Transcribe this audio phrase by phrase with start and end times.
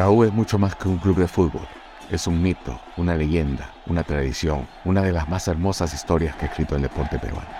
[0.00, 1.68] La U es mucho más que un club de fútbol.
[2.10, 6.48] Es un mito, una leyenda, una tradición, una de las más hermosas historias que ha
[6.48, 7.50] escrito el deporte peruano.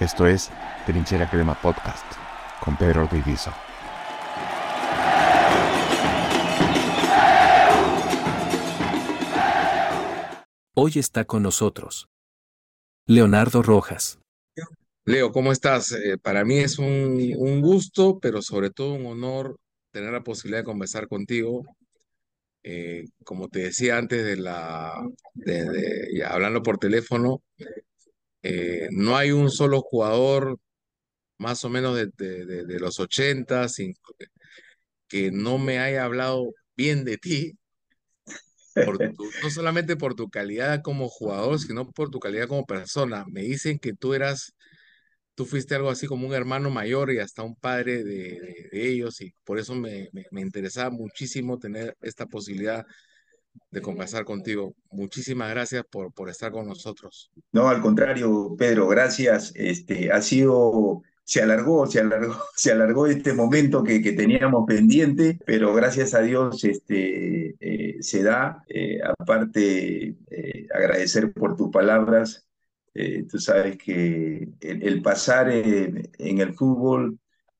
[0.00, 0.50] Esto es
[0.86, 2.06] Trinchera Crema Podcast
[2.64, 3.46] con Pedro Ortiz
[10.74, 12.08] Hoy está con nosotros
[13.06, 14.18] Leonardo Rojas.
[15.04, 15.92] Leo, ¿cómo estás?
[15.92, 19.58] Eh, para mí es un, un gusto, pero sobre todo un honor
[19.90, 21.66] tener la posibilidad de conversar contigo.
[22.64, 24.94] Eh, como te decía antes de la,
[25.34, 27.42] de, hablando por teléfono,
[28.42, 30.58] eh, no hay un solo jugador
[31.38, 33.66] más o menos de, de los 80
[35.08, 37.58] que no me haya hablado bien de ti,
[38.74, 43.24] no solamente por tu calidad como jugador, sino por tu calidad como persona.
[43.28, 44.54] Me dicen que tú eras
[45.34, 49.34] tú fuiste algo así como un hermano mayor y hasta un padre de, ellos y
[49.44, 52.86] por eso me, me, interesaba muchísimo tener esta posibilidad
[53.70, 54.74] de conversar contigo.
[54.90, 57.30] Muchísimas gracias por, por estar con nosotros.
[57.52, 59.52] No, al contrario, Pedro, gracias.
[59.54, 65.38] Este, ha sido, se alargó, se alargó, se alargó este momento que, que teníamos pendiente,
[65.46, 68.62] pero gracias a Dios este, eh, se da.
[68.68, 72.46] Eh, aparte, eh, agradecer por tus palabras
[72.94, 77.18] eh, tú sabes que el, pasar en, el fútbol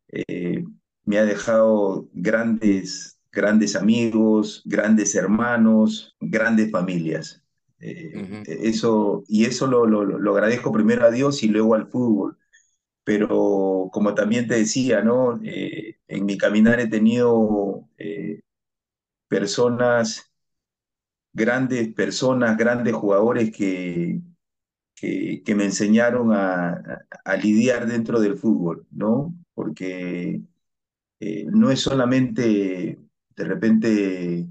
[0.09, 0.65] eh,
[1.05, 7.43] me ha dejado grandes, grandes amigos, grandes hermanos, grandes familias.
[7.81, 12.39] Eh, eso, y eso lo, lo, agradezco primero a Dios y luego al fútbol.
[13.05, 15.41] Pero como también te decía, ¿no?
[15.43, 17.89] en mi caminar he tenido
[19.29, 20.31] personas,
[21.33, 24.21] grandes personas, grandes jugadores que,
[25.45, 27.05] que, me enseñaron a,
[27.43, 29.35] lidiar dentro del fútbol, ¿no?
[29.55, 30.43] Porque
[31.21, 32.99] eh, no es solamente
[33.37, 34.49] de repente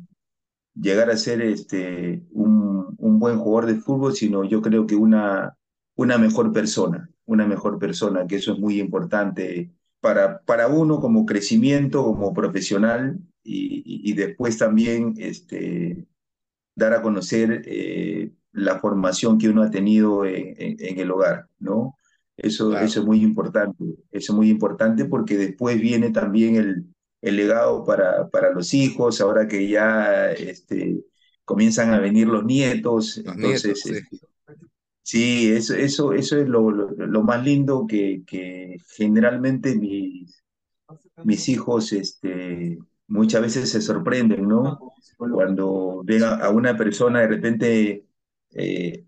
[0.76, 5.56] llegar a ser este, un, buen jugador de fútbol, sino yo creo que una,
[5.96, 12.34] mejor persona, una mejor persona, que eso es muy importante para, uno como crecimiento, como
[12.34, 16.08] profesional, y, y después también este,
[16.76, 21.96] dar a conocer eh, la formación que uno ha tenido en, el hogar, ¿no?
[22.38, 26.86] Eso, eso es muy importante, eso es muy importante porque después viene también el,
[27.22, 31.04] el legado para, para los hijos, ahora que ya este,
[31.46, 33.82] comienzan a venir los nietos, entonces...
[35.04, 35.52] sí.
[35.52, 40.44] Este, eso, eso, eso es lo, lo, más lindo que, que generalmente mis,
[41.24, 44.80] mis hijos este, muchas veces se sorprenden, ¿no?
[45.18, 48.06] Cuando ven a una persona de repente
[48.54, 49.06] eh,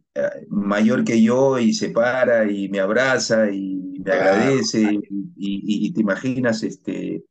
[0.49, 4.99] mayor que yo y se para y me abraza y me agradece
[5.35, 7.23] y, te imaginas, este,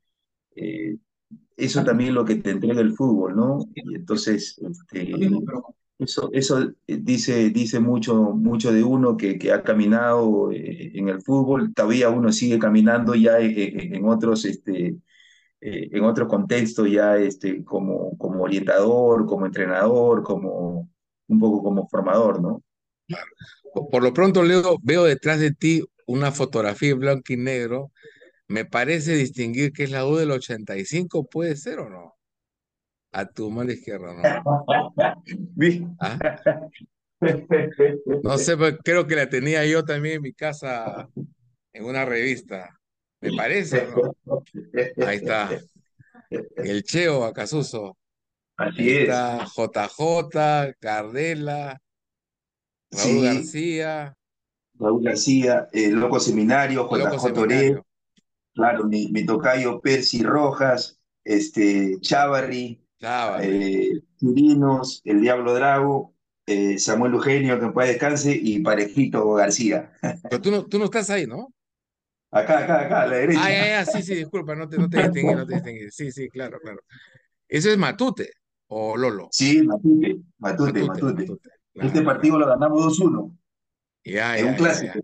[0.56, 0.96] eh,
[1.56, 3.60] eso también es lo que te entrega el fútbol, ¿no?
[3.74, 5.12] Y entonces, este,
[5.98, 11.22] eso, eso dice, dice mucho, mucho de uno que, que ha caminado eh, en el
[11.22, 14.96] fútbol, todavía uno sigue caminando ya en, otros, este,
[15.60, 20.90] en otro contexto, ya este, como, como orientador, como entrenador, como
[21.28, 22.62] un poco como formador, ¿no?
[23.90, 27.90] Por lo pronto, Leo, veo detrás de ti una fotografía en blanco y negro.
[28.48, 32.14] Me parece distinguir que es la U del 85, ¿puede ser o no?
[33.12, 34.22] A tu mano izquierda, ¿no?
[36.00, 36.18] ¿Ah?
[38.24, 41.08] No sé, pero creo que la tenía yo también en mi casa
[41.72, 42.68] en una revista.
[43.20, 43.86] ¿Me parece?
[43.86, 44.42] ¿no?
[45.06, 45.50] Ahí está.
[46.30, 47.96] El Cheo Acasuso.
[48.56, 51.82] Así Está JJ, Cardela,
[52.90, 54.16] Raúl García.
[54.74, 57.82] Raúl García, el Loco Seminario, JJ Toré,
[58.54, 62.84] claro, mi, mi, tocayo Percy Rojas, este, Chavarri,
[63.40, 66.14] eh, el Diablo Drago,
[66.46, 69.92] eh, Samuel Eugenio, que pueda descanse, y Parejito García.
[70.28, 71.52] Pero tú no, tú no estás ahí, ¿no?
[72.30, 73.80] Acá, acá, acá, a la derecha.
[73.80, 75.90] Ah, sí, sí, disculpa, no te, no te distinguí, no te distinguí.
[75.90, 76.80] Sí, sí, claro, claro.
[77.46, 78.32] Ese es Matute.
[78.74, 79.28] ¿O Lolo?
[79.30, 81.26] Sí, Matute, Matute, Matute.
[81.74, 83.38] este partido lo ganamos 2-1.
[84.02, 84.98] Ya, es un clásico.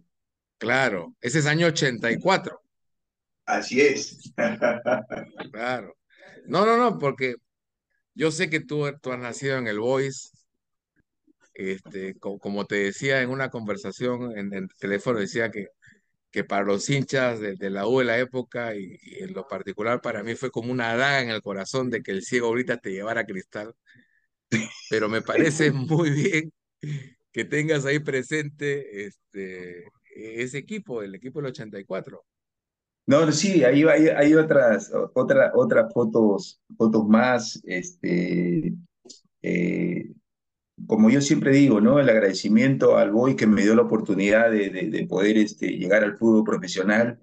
[0.56, 2.62] Claro, ese es año 84.
[3.44, 4.32] Así es.
[5.52, 5.94] claro.
[6.46, 7.34] No, no, no, porque
[8.14, 10.30] yo sé que tú, tú has nacido en el Voice.
[11.52, 15.66] Este, como, te decía en una conversación en el teléfono, decía que
[16.30, 20.22] que para los hinchas de, la U de la época y, en lo particular para
[20.22, 23.24] mí fue como una daga en el corazón de que el ciego ahorita te llevara
[23.24, 23.74] cristal.
[24.90, 26.52] Pero me parece muy bien
[27.32, 29.84] que tengas ahí presente este,
[30.14, 32.24] ese equipo, el equipo del 84.
[33.06, 38.74] No, sí, hay, hay, hay otras, otra, otras fotos, fotos más, este,
[39.40, 40.12] eh,
[40.86, 41.98] como yo siempre digo, ¿no?
[42.00, 46.04] El agradecimiento al Boy que me dio la oportunidad de, de, de poder este, llegar
[46.04, 47.20] al fútbol profesional,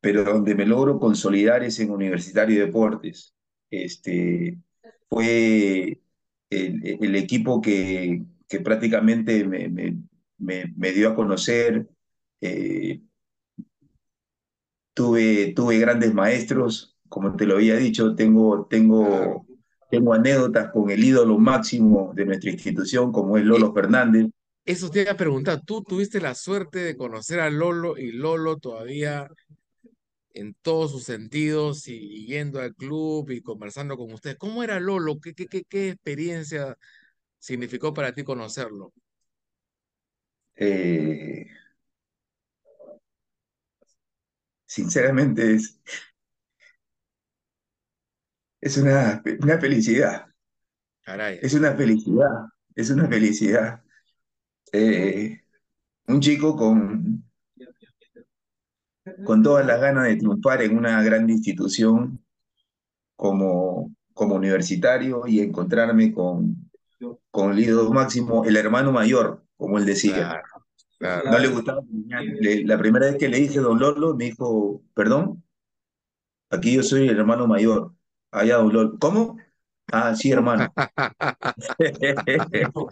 [0.00, 3.34] pero donde me logro consolidar es en Universitario de Deportes.
[3.70, 4.58] Este,
[5.08, 6.00] fue
[6.50, 8.24] el, equipo que,
[8.64, 9.68] prácticamente me,
[10.38, 11.88] me, dio a conocer.
[12.40, 13.00] Eh,
[14.94, 19.46] tuve, tuve grandes maestros, como te lo había dicho, tengo, tengo,
[19.90, 24.28] tengo anécdotas con el ídolo máximo de nuestra institución, como es Lolo Fernández.
[24.64, 28.58] eso te iba a preguntar, ¿tú tuviste la suerte de conocer a Lolo y Lolo
[28.58, 29.28] todavía
[30.32, 34.36] en todos sus sentidos y yendo al club y conversando con ustedes?
[34.38, 35.18] ¿Cómo era Lolo?
[35.20, 36.76] ¿Qué, qué, qué, qué experiencia
[37.38, 38.92] significó para ti conocerlo?
[40.56, 41.46] Eh,
[44.66, 45.78] sinceramente es,
[48.60, 50.26] es una, una felicidad,
[51.02, 51.38] Caray.
[51.42, 52.28] es una felicidad,
[52.74, 53.82] es una felicidad.
[54.72, 55.40] Eh,
[56.06, 57.24] un chico con,
[59.24, 62.22] con todas las ganas de triunfar en una gran institución
[63.16, 66.70] como, como universitario y encontrarme con,
[67.30, 70.14] con el ídolo máximo, el hermano mayor, como él decía.
[70.14, 70.42] Claro,
[70.98, 71.30] claro.
[71.30, 71.82] No le gustaba.
[72.40, 75.42] Le- la primera vez que le dije Don Lolo, me dijo, perdón,
[76.50, 77.94] aquí yo soy el hermano mayor.
[78.30, 78.58] Allá.
[79.00, 79.36] ¿Cómo?
[79.92, 80.72] Ah, sí, hermano.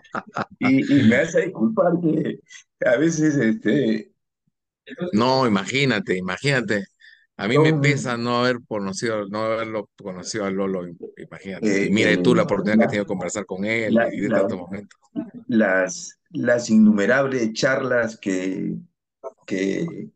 [0.61, 2.41] Y, y me hace disculpar que
[2.87, 4.13] a veces este,
[5.13, 6.85] No, imagínate, imagínate.
[7.37, 10.83] A mí me pesa no haber conocido, no haberlo conocido a Lolo,
[11.17, 11.87] imagínate.
[11.87, 14.21] Eh, mira, eh, tú la oportunidad que he tenido de conversar con él la- y
[14.21, 14.99] de la- tantos momentos.
[15.49, 18.77] las, las innumerables charlas que,
[19.47, 20.11] que,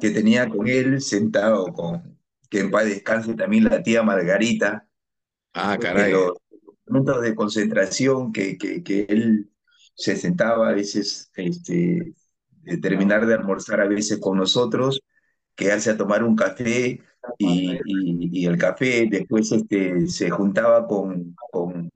[0.00, 2.11] que tenía con él sentado con,
[2.52, 4.86] que en paz descanse también la tía Margarita,
[5.54, 6.12] Ah, caray.
[6.12, 6.32] los
[6.86, 9.50] momentos de concentración que, que, que él
[9.94, 12.14] se sentaba a veces, este,
[12.62, 15.02] de terminar de almorzar a veces con nosotros,
[15.56, 17.00] quedarse a tomar un café
[17.38, 21.90] y, y, y el café después este, se juntaba con, con,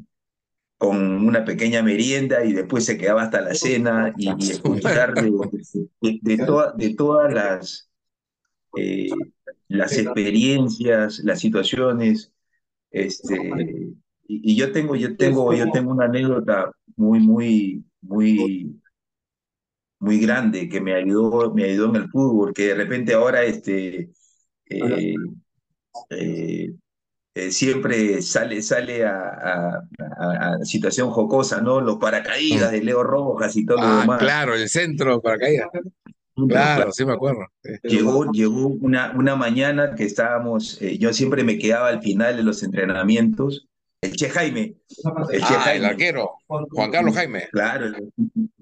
[0.79, 5.33] con una pequeña merienda y después se quedaba hasta la cena y, y escuchar de,
[6.01, 7.91] de, de, toda- de todas las,
[8.75, 9.33] eh,
[9.69, 12.33] las experiencias, las situaciones.
[12.91, 13.37] Este,
[14.29, 18.81] y, y yo tengo, yo tengo, yo tengo una anécdota muy, muy, muy,
[19.99, 24.11] muy grande que me ayudó, me ayudó en el fútbol, que de repente ahora este,
[24.67, 25.15] eh,
[26.11, 26.75] eh,
[27.35, 31.81] eh, siempre sale, sale a, a- a- a situación jocosa, ¿no?
[31.81, 32.73] Los paracaídas Mm.
[32.73, 34.21] de Leo Rojas y todo lo Ah, demás.
[34.21, 35.69] claro, el centro para caídas.
[36.49, 37.47] Claro, sí me acuerdo.
[37.83, 42.43] Llegó, llegó una, una mañana que estábamos, eh, yo siempre me quedaba al final de
[42.43, 43.67] los entrenamientos.
[44.03, 44.61] El Che Jaime,
[45.33, 47.49] el Che Ah, el Jaime, arquero, Juan Carlos Jaime.
[47.51, 48.13] claro, el-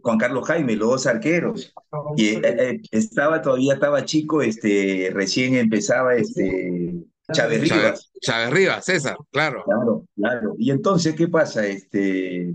[0.01, 1.75] Juan Carlos Jaime, los dos arqueros.
[2.17, 6.95] Y eh, eh, estaba todavía, estaba chico, este, recién empezaba este,
[7.33, 8.13] Chávez Chávez, Rivas.
[8.21, 9.65] Chávez Rivas, César, claro.
[9.65, 10.55] Claro, claro.
[10.59, 11.67] Y entonces, ¿qué pasa?
[11.67, 12.55] Este,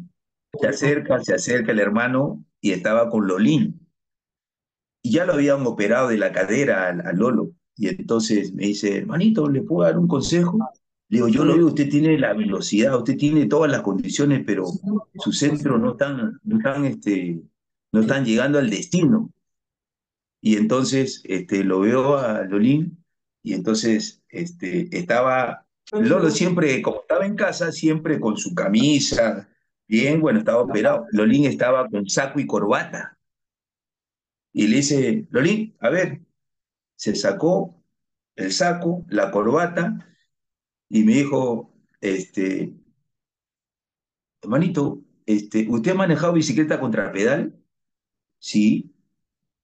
[0.60, 3.79] se acerca, se acerca el hermano y estaba con Lolín.
[5.02, 7.52] Y ya lo habían operado de la cadera al Lolo.
[7.76, 10.58] Y entonces me dice, hermanito, ¿le puedo dar un consejo?
[11.08, 14.66] Le digo, yo lo veo, usted tiene la velocidad, usted tiene todas las condiciones, pero
[15.16, 17.42] sus centros no están, no están, este,
[17.92, 19.32] no están llegando al destino.
[20.42, 23.04] Y entonces este, lo veo a Lolín
[23.42, 29.50] y entonces este, estaba, Lolo siempre, como estaba en casa, siempre con su camisa,
[29.88, 31.06] bien, bueno, estaba operado.
[31.12, 33.18] Lolín estaba con saco y corbata.
[34.54, 36.22] Y le dice, Lolín, a ver,
[36.96, 37.84] se sacó
[38.36, 40.08] el saco, la corbata,
[40.90, 42.74] y me dijo, este,
[44.42, 47.56] hermanito, este, ¿usted ha manejado bicicleta contra pedal?
[48.40, 48.92] Sí.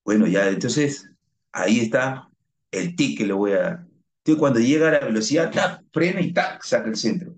[0.03, 1.09] Bueno, ya, entonces,
[1.51, 2.29] ahí está
[2.71, 3.87] el tic que le voy a dar.
[4.19, 5.83] Entonces, cuando llega a la velocidad, ¡tac!
[5.91, 6.63] frena y ¡tac!
[6.63, 7.35] saca el centro.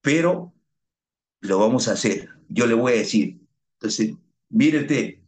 [0.00, 0.54] Pero
[1.40, 2.30] lo vamos a hacer.
[2.48, 3.40] Yo le voy a decir.
[3.74, 4.14] Entonces,
[4.48, 5.18] mire usted,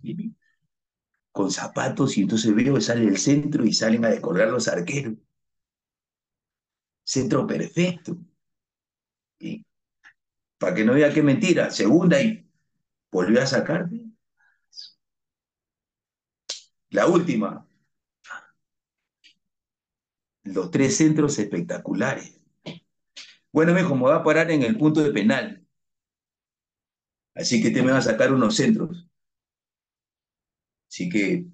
[1.33, 5.15] con zapatos, y entonces veo que sale el centro y salen a descolgar los arqueros.
[7.05, 8.17] Centro perfecto.
[9.39, 9.65] Y
[10.59, 12.47] para que no vea qué mentira, segunda y
[13.11, 13.89] volvió a sacar.
[16.91, 17.67] La última,
[20.45, 22.39] los tres centros espectaculares.
[23.53, 25.67] Bueno, mijo, me va a parar en el punto de penal.
[27.35, 29.07] Así que te me va a sacar unos centros.
[30.93, 31.47] Así que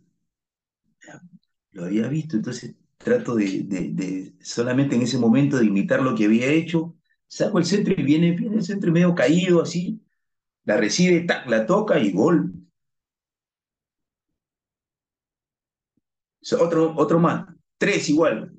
[1.72, 6.48] lo había visto, entonces trato de, solamente en ese momento de imitar lo que había
[6.48, 10.00] hecho, saco el centro y viene, viene el centro medio caído así,
[10.64, 12.52] la recibe, tac, la toca y gol.
[16.58, 17.46] Otro, otro más,
[17.78, 18.52] tres igual.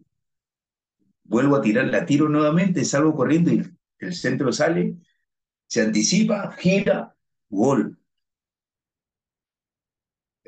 [1.24, 3.64] Vuelvo a tirar, la tiro nuevamente, salgo corriendo y
[4.00, 4.98] el centro sale,
[5.68, 7.16] se anticipa, gira,
[7.50, 7.99] gol.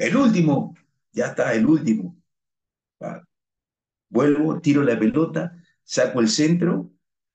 [0.02, 0.76] El último,
[1.12, 2.20] ya está, el último.
[4.10, 6.92] Vuelvo, tiro la pelota, saco el centro,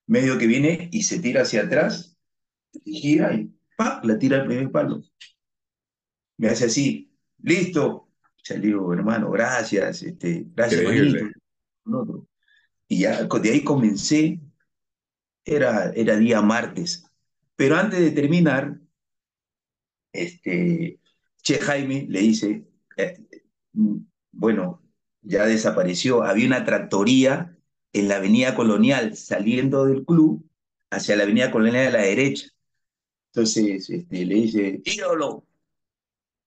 [0.09, 2.19] medio que viene y se tira hacia atrás,
[2.73, 4.01] y gira y ¡pa!
[4.03, 5.01] la tira al primer palo.
[6.39, 8.09] Me hace así, listo.
[8.43, 12.27] Ya le digo, hermano, gracias, este, gracias, manito.
[12.89, 14.41] Y ya de ahí comencé,
[15.45, 17.05] era, era día martes.
[17.55, 18.81] Pero antes de terminar,
[20.13, 20.99] este,
[21.47, 23.23] Che Jaime le dice, eh,
[24.33, 24.83] bueno,
[25.23, 27.57] ya desapareció, había una tractoría
[27.93, 30.45] en la avenida Colonial saliendo del club
[30.91, 32.49] hacia la avenida Colonial a la derecha.
[33.33, 35.47] Entonces este, le dice, ídolo,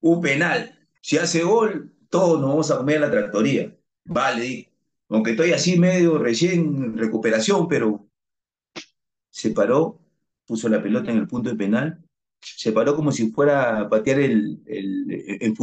[0.01, 3.73] un penal, si hace gol, todos nos vamos a comer a la tractoría.
[4.03, 4.69] Vale,
[5.07, 8.05] aunque estoy así medio recién recuperación, pero
[9.29, 10.01] se paró,
[10.45, 12.03] puso la pelota en el punto de penal,
[12.41, 15.55] se paró como si fuera a patear el, el, el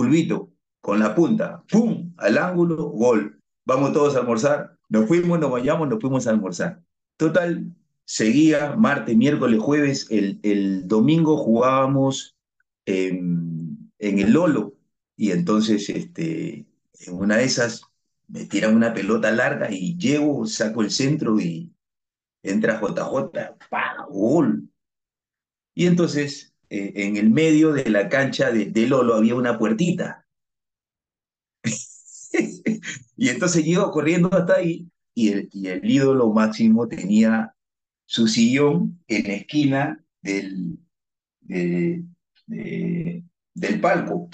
[0.81, 2.13] con la punta, ¡pum!
[2.17, 3.41] al ángulo, gol.
[3.65, 4.79] Vamos todos a almorzar.
[4.89, 6.81] Nos fuimos, nos vayamos, nos fuimos a almorzar.
[7.17, 10.07] Total, seguía martes, miércoles, jueves.
[10.11, 12.37] El, el domingo jugábamos
[12.85, 14.77] en, en el Lolo.
[15.17, 16.67] Y entonces, este,
[17.01, 17.83] en una de esas,
[18.29, 21.73] me tiran una pelota larga y llego, saco el centro y
[22.43, 24.07] entra JJ, ¡pa!
[24.09, 24.69] ¡Gol!
[25.75, 30.27] Y entonces, eh, en el medio de la cancha de, Lolo había una puertita
[33.17, 37.55] y entonces llego corriendo hasta ahí y el, y el ídolo máximo tenía
[38.05, 40.79] su sillón en la esquina del,
[43.57, 44.29] del palco.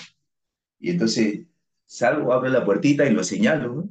[0.78, 1.46] Y entonces
[1.86, 3.88] salgo, abro la puertita y lo señalo.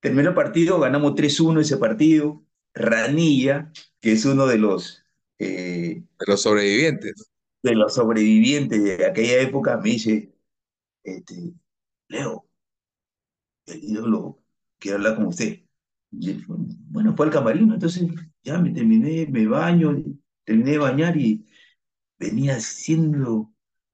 [0.00, 2.42] Terminó el partido, ganamos 3-1 ese partido.
[2.72, 5.04] Ranilla, que es uno de los...
[5.40, 7.30] Eh, de los sobrevivientes.
[7.62, 10.34] De los sobrevivientes de aquella época, me dice,
[11.02, 11.54] este,
[12.08, 12.46] Leo,
[13.66, 14.42] el ídolo
[14.78, 15.60] quiere hablar con usted.
[16.10, 18.06] bueno, fue al camarino, entonces
[18.42, 19.96] ya me terminé, me baño,
[20.44, 21.46] terminé de bañar y
[22.18, 23.50] venía haciendo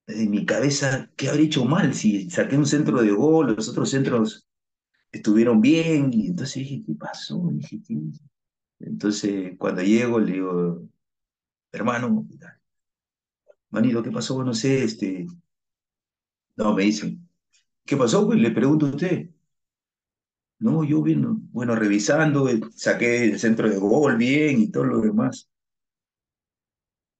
[0.08, 3.90] en mi cabeza qué habría hecho mal si saqué un centro de gol, los otros
[3.90, 4.48] centros
[5.12, 7.48] estuvieron bien, y entonces dije, ¿qué pasó?
[7.52, 7.80] Dije,
[8.80, 10.88] Entonces, cuando llego, le digo,
[11.76, 12.26] hermano,
[13.70, 14.42] manito, ¿qué pasó?
[14.44, 15.26] No sé, este...
[16.56, 17.26] No, me dicen,
[17.86, 18.26] ¿Qué pasó?
[18.26, 19.30] Pues le pregunto a usted.
[20.58, 25.00] No, yo vino, bueno, revisando, eh, saqué el centro de gol bien y todo lo
[25.00, 25.48] demás.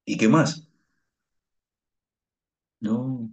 [0.06, 0.66] ¿Y qué más?
[2.80, 3.30] No,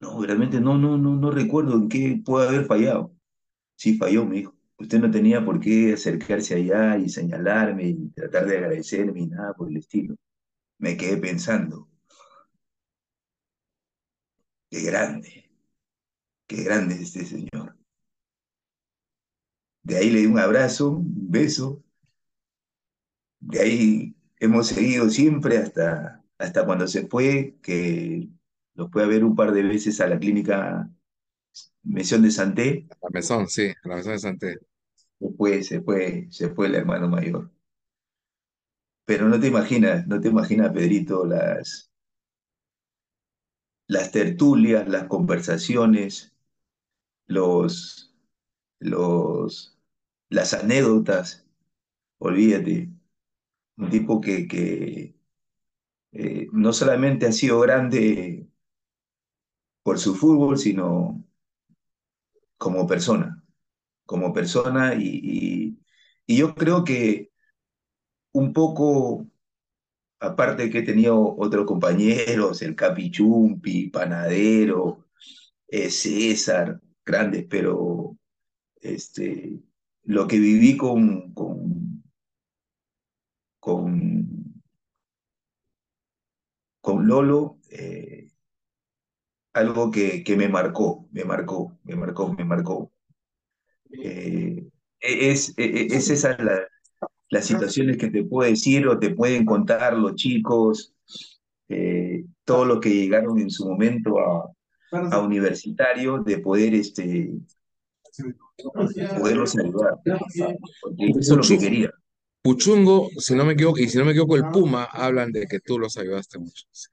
[0.00, 3.14] no, realmente no, no, no, no recuerdo en qué puede haber fallado.
[3.76, 4.57] Sí falló, me dijo.
[4.78, 9.52] Usted no tenía por qué acercarse allá y señalarme y tratar de agradecerme y nada
[9.54, 10.16] por el estilo.
[10.78, 11.88] Me quedé pensando.
[14.70, 15.50] Qué grande.
[16.46, 17.76] Qué grande es este señor.
[19.82, 21.82] De ahí le di un abrazo, un beso.
[23.40, 28.28] De ahí hemos seguido siempre hasta, hasta cuando se fue, que
[28.74, 30.90] lo fue a ver un par de veces a la clínica
[31.82, 32.86] Mesión de Santé.
[33.02, 34.58] La Mesón, sí, la Mesón de Santé.
[35.20, 37.50] Se fue, se fue, se fue el hermano mayor.
[39.04, 41.90] Pero no te imaginas, no te imaginas, Pedrito, las,
[43.86, 46.34] las tertulias, las conversaciones,
[47.26, 48.14] los,
[48.80, 49.78] los,
[50.30, 51.46] las anécdotas,
[52.18, 52.90] olvídate,
[53.78, 55.16] un tipo que, que
[56.12, 58.48] eh, no solamente ha sido grande
[59.82, 61.24] por su fútbol, sino
[62.58, 63.42] como persona,
[64.06, 65.78] como persona y,
[66.26, 67.30] y, yo creo que
[68.32, 69.26] un poco,
[70.20, 75.06] aparte que he tenido otros compañeros, el Capichumpi, Panadero,
[75.68, 78.16] eh, César, grandes, pero
[78.80, 79.62] este,
[80.04, 82.02] lo que viví con, con,
[83.60, 84.62] con,
[86.80, 88.17] con Lolo, eh,
[89.58, 92.92] algo que, que, me marcó, me marcó, me marcó, me marcó.
[93.90, 94.66] Eh,
[95.00, 96.66] es, e, e, es, esa la,
[97.30, 100.94] las situaciones que te puedo decir o te pueden contar los chicos,
[101.68, 104.50] eh, todos los que llegaron en su momento a,
[104.92, 107.30] a universitario de poder este,
[109.18, 109.98] poderlos ayudar.
[110.80, 111.90] Porque eso es lo que quería.
[112.40, 115.60] Puchungo, si no me equivoco, y si no me equivoco, el Puma hablan de que
[115.60, 116.64] tú los ayudaste mucho.
[116.70, 116.88] Sí,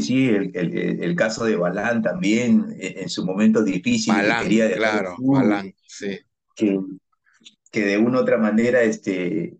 [0.00, 4.48] sí, el, el, el caso de Balán también, e, en su momento difícil, Balán, que
[4.48, 6.18] quería claro, Balán, sí.
[6.56, 6.80] Que,
[7.70, 9.58] que de una u otra manera este,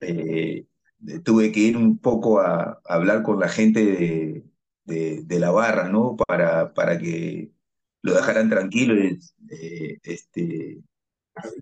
[0.00, 0.66] eh,
[1.24, 4.44] tuve que ir un poco a, a hablar con la gente de,
[4.84, 6.16] de, de, la barra, ¿no?
[6.16, 7.50] Para, para que
[8.02, 9.18] lo dejaran tranquilo y
[9.50, 10.82] eh, este,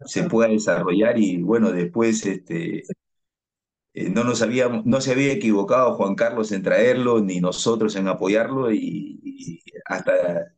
[0.05, 2.83] se pueda desarrollar y bueno, después este,
[3.99, 8.09] eh, no, nos habíamos, no se había equivocado Juan Carlos en traerlo, ni nosotros en
[8.09, 10.53] apoyarlo, y, y hasta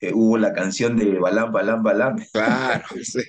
[0.00, 2.16] eh, hubo la canción de Balán, Balán, Balán.
[2.32, 3.20] Claro, sí.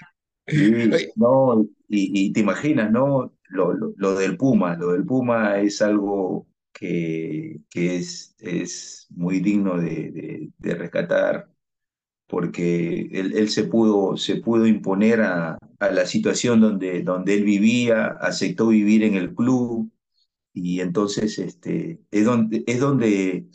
[0.48, 3.34] Y, no, y, y, te imaginas, ¿no?
[3.50, 9.40] Lo, lo, lo, del Puma, lo del Puma es algo que, que es, es muy
[9.40, 11.50] digno de, de, de rescatar
[12.28, 17.44] porque él, él, se, pudo, se pudo imponer a, a, la situación donde, donde él
[17.44, 19.92] vivía, aceptó vivir en el club
[20.54, 23.48] y entonces este, es donde, es donde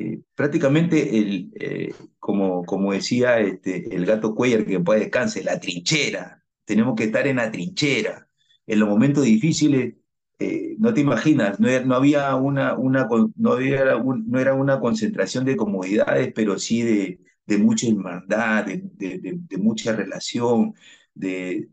[0.00, 5.60] eh, prácticamente, el, eh, como, como decía este, el gato Cuellar, que puede descanse, la
[5.60, 8.26] trinchera, tenemos que estar en la trinchera.
[8.66, 9.96] En los momentos difíciles,
[10.38, 15.44] eh, no te imaginas, no, no había una, una, no, había no era una concentración
[15.44, 20.74] de comodidades, pero sí de, de mucha hermandad, de, de mucha relación,
[21.14, 21.68] de,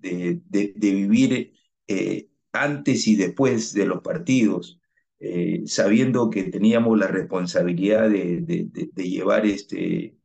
[0.79, 1.53] vivir
[1.87, 4.79] eh, antes y después de los partidos,
[5.19, 10.15] eh, sabiendo que teníamos la responsabilidad de, llevar este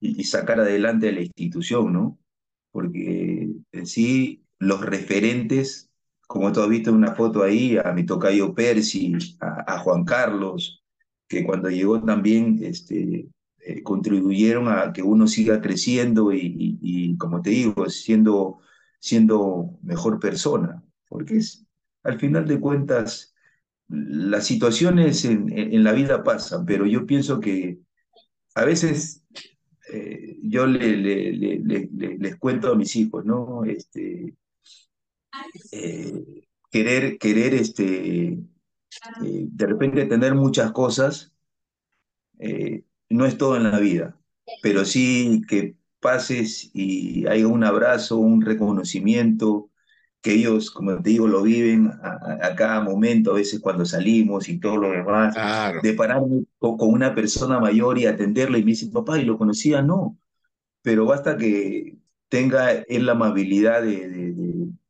[0.00, 2.18] y, sacar adelante la institución, ¿no?
[2.70, 5.90] Porque en sí los referentes,
[6.26, 10.04] como tú has visto en una foto ahí, a mi tocayo Percy, a, a Juan
[10.04, 10.82] Carlos,
[11.28, 13.26] que cuando llegó también este,
[13.64, 18.58] eh, contribuyeron a que uno siga creciendo y, como te digo, siendo,
[18.98, 21.40] siendo mejor persona, porque
[22.02, 23.34] al final de cuentas
[23.86, 27.78] las situaciones en, la vida pasan, pero yo pienso que
[28.56, 29.22] a veces
[29.92, 33.64] eh, yo le, le, le, les cuento a mis hijos, ¿no?
[33.64, 34.34] Este,
[35.70, 38.38] eh, querer, querer este,
[39.20, 41.32] de repente tener muchas cosas,
[43.12, 44.16] no es todo en la vida,
[44.62, 49.70] pero sí que pases y haya un abrazo, un reconocimiento,
[50.20, 54.48] que ellos, como te digo, lo viven a, a, cada momento, a veces cuando salimos
[54.48, 55.80] y todo lo demás, claro.
[55.82, 59.36] de pararme con, con, una persona mayor y atenderla y me dice, papá, ¿y lo
[59.36, 59.82] conocía?
[59.82, 60.16] No,
[60.82, 61.98] pero basta que
[62.28, 64.32] tenga él la amabilidad de, de,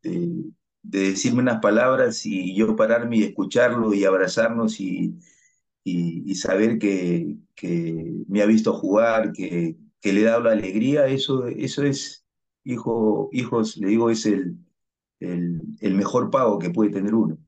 [0.03, 0.45] de,
[0.83, 5.15] de decirme unas palabras y yo pararme y escucharlo y abrazarnos y,
[5.85, 10.53] y, y saber que, que, me ha visto jugar, que, que, le he dado la
[10.53, 12.25] alegría, eso, eso es,
[12.65, 14.57] hijo, hijos, le digo, es el,
[15.21, 17.39] el, el mejor pago que puede tener uno.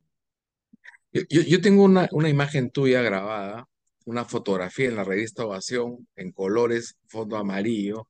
[1.12, 3.68] Yo, yo tengo una, una imagen tuya grabada,
[4.04, 8.08] una fotografía en la revista Ovación, en colores, fondo amarillo,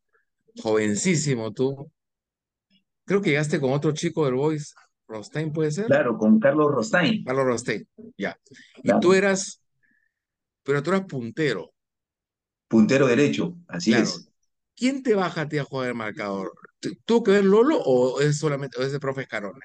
[0.62, 1.90] jovencísimo tú.
[3.04, 4.72] Creo que llegaste con otro chico del Voice,
[5.06, 5.86] Rostain, ¿puede ser?
[5.86, 7.22] Claro, con Carlos Rostain.
[7.24, 8.38] Carlos Rostain, ya.
[8.78, 9.00] Y claro.
[9.00, 9.60] tú eras
[10.64, 11.72] pero tú eras puntero.
[12.68, 14.04] Puntero derecho, así claro.
[14.04, 14.28] es.
[14.76, 16.52] ¿Quién te baja a ti a jugar el marcador?
[17.04, 19.64] ¿Tuvo que ver Lolo o es solamente o es el profe Escarone?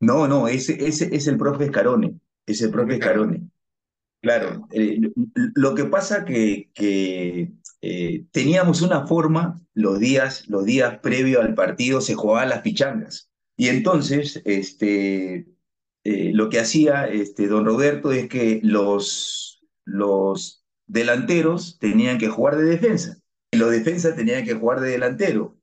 [0.00, 2.20] No, no, ese, ese es el profe Escarone.
[2.44, 3.48] Es el profe Escarone.
[4.20, 5.00] Claro, eh,
[5.54, 7.52] lo que pasa que, que
[7.82, 13.30] eh, teníamos una forma, los días, los días previos al partido se jugaban las pichangas.
[13.56, 15.46] Y entonces, este,
[16.04, 19.53] eh, lo que hacía este, don Roberto es que los,
[19.84, 23.18] los delanteros tenían que jugar de defensa
[23.50, 25.56] y los defensas tenían que jugar de delantero.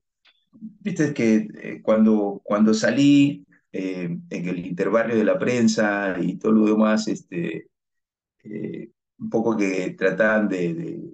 [0.52, 6.52] Viste que eh, cuando, cuando salí eh, en el interbarrio de la prensa y todo
[6.52, 7.68] lo demás, este,
[8.44, 11.10] eh, un poco que trataban de, de,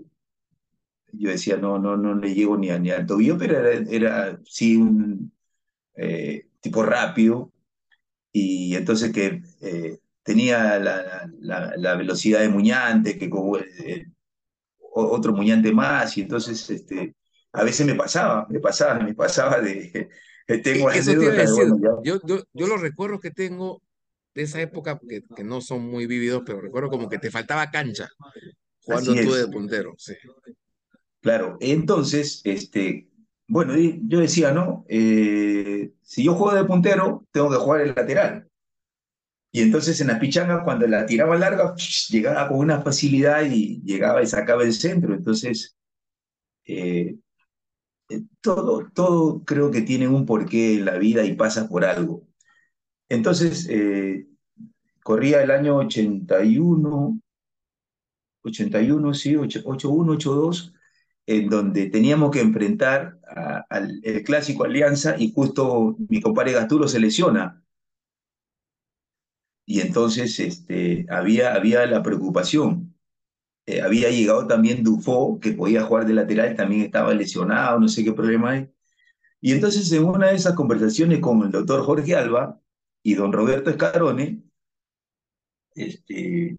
[1.13, 4.41] yo decía, no, no, no le llego ni, a, ni al tobillo, pero era, era
[4.45, 5.33] sí un
[5.95, 7.53] eh, tipo rápido
[8.33, 9.43] y entonces que
[10.29, 14.07] tenía la, la, la, velocidad de Muñante, que como eh,
[14.79, 17.17] otro Muñante más, y entonces este,
[17.51, 20.11] a veces me pasaba, me pasaba, me pasaba de...
[20.63, 23.83] Tengo Eso te iba a decir, bueno, yo, yo, yo los recuerdos que tengo
[24.35, 27.71] de esa época, que, que, no son muy vividos, pero recuerdo como que te faltaba
[27.71, 28.09] cancha
[28.83, 29.95] jugando tú de puntero.
[29.99, 30.15] Sí.
[31.21, 33.09] Claro, entonces, este,
[33.47, 34.87] bueno, yo decía, ¿no?
[34.89, 38.49] Eh, si yo juego de puntero, tengo que jugar el lateral.
[39.59, 41.75] Y entonces en las pichangas, cuando la tiraba larga,
[42.11, 45.13] llegaba con una facilidad y llegaba y sacaba el centro.
[45.15, 45.77] Entonces,
[46.65, 47.17] eh,
[48.09, 52.25] eh, todo, todo creo que tiene un porqué en la vida y pasa por algo.
[53.09, 54.29] Entonces, eh,
[55.03, 57.21] corría el año 81,
[58.43, 60.75] 81, sí, 81, 82,
[61.27, 63.19] en donde teníamos que enfrentar
[63.71, 67.65] al clásico Alianza y justo mi compadre Gasturo se lesiona.
[69.71, 72.95] Y entonces este, había, había la preocupación.
[73.67, 78.03] Eh, había llegado también Dufo, que podía jugar de lateral, también estaba lesionado, no sé
[78.03, 78.71] qué problema hay.
[79.43, 82.59] Y entonces en una de esas conversaciones con el doctor Jorge Alba
[83.03, 84.43] y don Roberto Escarone,
[85.75, 86.57] este,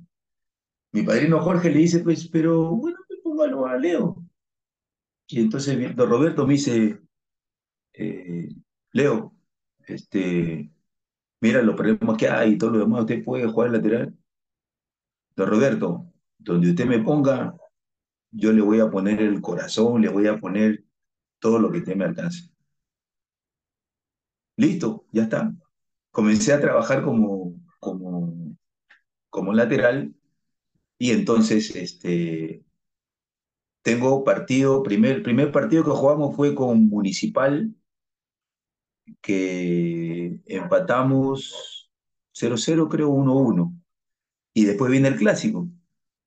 [0.92, 4.24] mi padrino Jorge le dice, pues, pero bueno, pues, póngalo a Leo.
[5.28, 7.00] Y entonces don Roberto me dice,
[7.94, 8.50] eh,
[8.92, 9.34] Leo,
[9.88, 10.70] este,
[11.42, 14.16] mira los problemas que hay y todo lo demás, usted puede jugar lateral.
[15.36, 17.56] Don Roberto, donde usted me ponga,
[18.32, 20.84] yo le voy a poner el corazón, le voy a poner
[21.40, 22.50] todo lo que usted me alcance.
[24.58, 25.54] Listo, ya está.
[26.12, 28.56] Comencé a trabajar como, como,
[29.30, 30.14] como lateral
[30.98, 32.66] y entonces este,
[33.82, 37.74] tengo partido, primer, primer partido que jugamos fue con Municipal,
[39.22, 41.90] que empatamos
[42.34, 43.74] 0-0, creo 1-1.
[44.54, 45.70] Y después viene el clásico.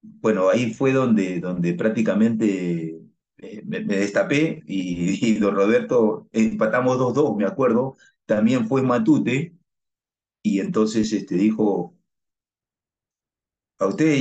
[0.03, 3.01] Bueno, ahí fue donde, donde prácticamente
[3.39, 7.97] eh, me, me destapé y, y don Roberto empatamos 2-2, me acuerdo.
[8.27, 9.57] También fue Matute
[10.43, 11.97] y entonces este, dijo,
[13.79, 14.17] a usted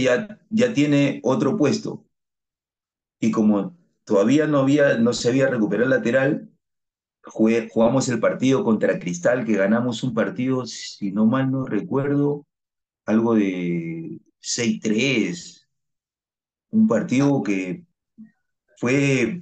[0.50, 2.06] ya, tiene otro puesto.
[3.20, 6.51] Y como todavía no, había, no se había recuperado el lateral,
[7.24, 12.46] jugué- jugamos el partido contra Cristal, que ganamos un partido, si no mal no recuerdo,
[13.06, 15.68] algo de 6-3,
[16.72, 17.86] un partido que
[18.78, 19.42] fue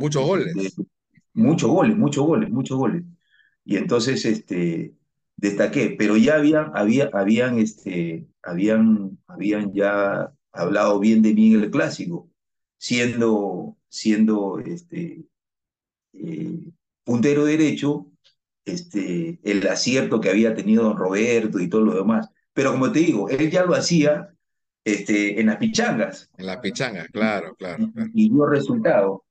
[0.00, 0.74] Muchos goles.
[1.32, 3.04] muchos goles, muchos goles, muchos goles.
[3.64, 4.94] Y entonces este,
[5.36, 11.62] destaqué, pero ya habían, había, habían, este, habían, habían ya hablado bien de mí en
[11.62, 12.28] el clásico,
[12.78, 15.24] siendo, siendo este,
[16.14, 16.58] eh,
[17.04, 18.06] puntero derecho,
[18.64, 22.28] este, el acierto que había tenido don Roberto y todo lo demás.
[22.52, 24.28] Pero como te digo, él ya lo hacía
[24.84, 28.10] este, en las pichangas En la pichanga, claro, claro, y, claro.
[28.14, 29.24] y dio resultado.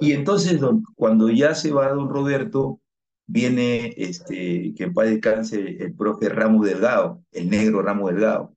[0.00, 2.80] Y entonces, don- cuando ya se va don Roberto,
[3.26, 8.54] viene, este, que en paz descanse, el profe Ramos Delgado, el negro Ramos Delgado.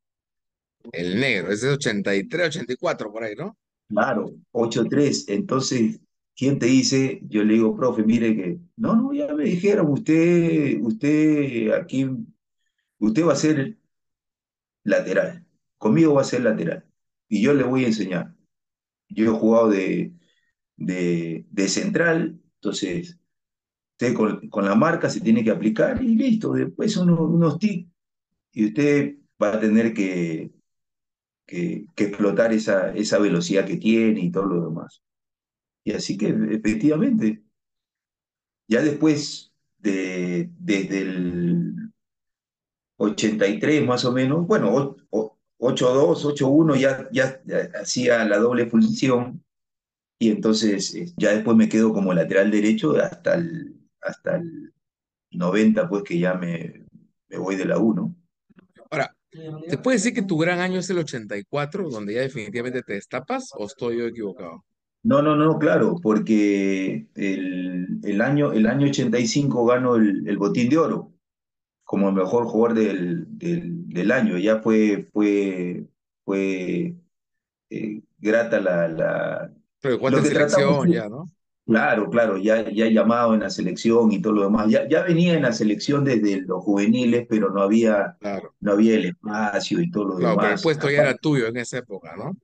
[0.91, 3.55] El negro, ese es 83, 84 por ahí, ¿no?
[3.87, 5.25] Claro, 8-3.
[5.27, 5.99] Entonces,
[6.41, 7.21] ¿quién te dice?
[7.29, 12.09] Yo le digo, profe, mire que, no, no, ya me dijeron, usted, usted aquí,
[12.97, 13.77] usted va a ser
[14.83, 15.45] lateral.
[15.77, 16.83] Conmigo va a ser lateral.
[17.29, 18.35] Y yo le voy a enseñar.
[19.09, 20.13] Yo he jugado de,
[20.77, 23.19] de, central, entonces
[23.93, 26.53] usted con, con la marca se tiene que aplicar y listo.
[26.53, 27.87] Después unos, unos tics
[28.53, 30.51] y usted va a tener que,
[31.45, 35.03] que, que explotar esa, esa velocidad que tiene y todo lo demás.
[35.83, 37.43] Y así que efectivamente,
[38.67, 41.75] ya después de, desde el
[42.97, 48.67] 83 más o menos, bueno, o- o- 8-2, 8-1 ya, ya, ya hacía la doble
[48.67, 49.43] función
[50.19, 54.73] y entonces eh, ya después me quedo como lateral derecho hasta el, hasta el
[55.31, 56.85] 90, pues que ya me,
[57.29, 58.15] me voy de la 1.
[58.89, 59.15] Ahora,
[59.67, 63.49] ¿te puede decir que tu gran año es el 84, donde ya definitivamente te destapas,
[63.55, 64.65] o estoy yo equivocado?
[65.03, 70.69] No, no, no, claro, porque el, el año, el año 85 gano el, el Botín
[70.69, 71.13] de Oro
[71.85, 74.37] como el mejor jugador del, del, del año.
[74.39, 75.87] Ya fue, fue,
[76.25, 76.95] fue
[77.69, 79.99] eh, grata la, la, Pero
[80.31, 80.79] tratamos.
[80.79, 81.25] selección ya, ¿no?
[81.65, 84.67] Claro, claro, ya, ya llamado en la selección y todo lo demás.
[84.69, 88.95] Ya, ya venía en la selección desde los juveniles, pero no había, Claro, no había
[88.95, 90.61] el espacio y todo lo claro, pero el demás.
[90.61, 92.37] puesto ya era tuyo en esa época, ¿no?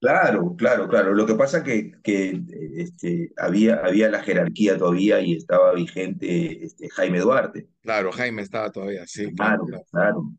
[0.00, 1.12] Claro, claro, claro.
[1.12, 2.40] Lo que pasa que, que
[2.76, 7.68] este, había, había la jerarquía todavía y estaba vigente este, Jaime Duarte.
[7.82, 10.32] Claro, Jaime estaba todavía, sí, claro, Claro.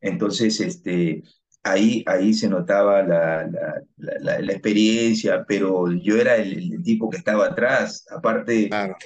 [0.00, 1.22] Entonces, este,
[1.62, 6.82] ahí, ahí se notaba la, la, la, la- la experiencia, pero yo era el, el
[6.82, 8.06] tipo que estaba atrás.
[8.10, 8.96] Aparte, Claro,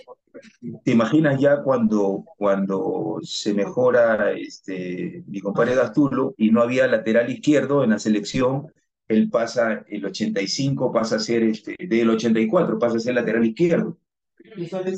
[0.85, 7.31] ¿te imaginas ya cuando, cuando se mejora este, mi compadre Gastulo y no había lateral
[7.31, 8.67] izquierdo en la selección?
[9.09, 13.99] Él pasa, el 85 pasa a ser, este, del 84 pasa a ser lateral izquierdo.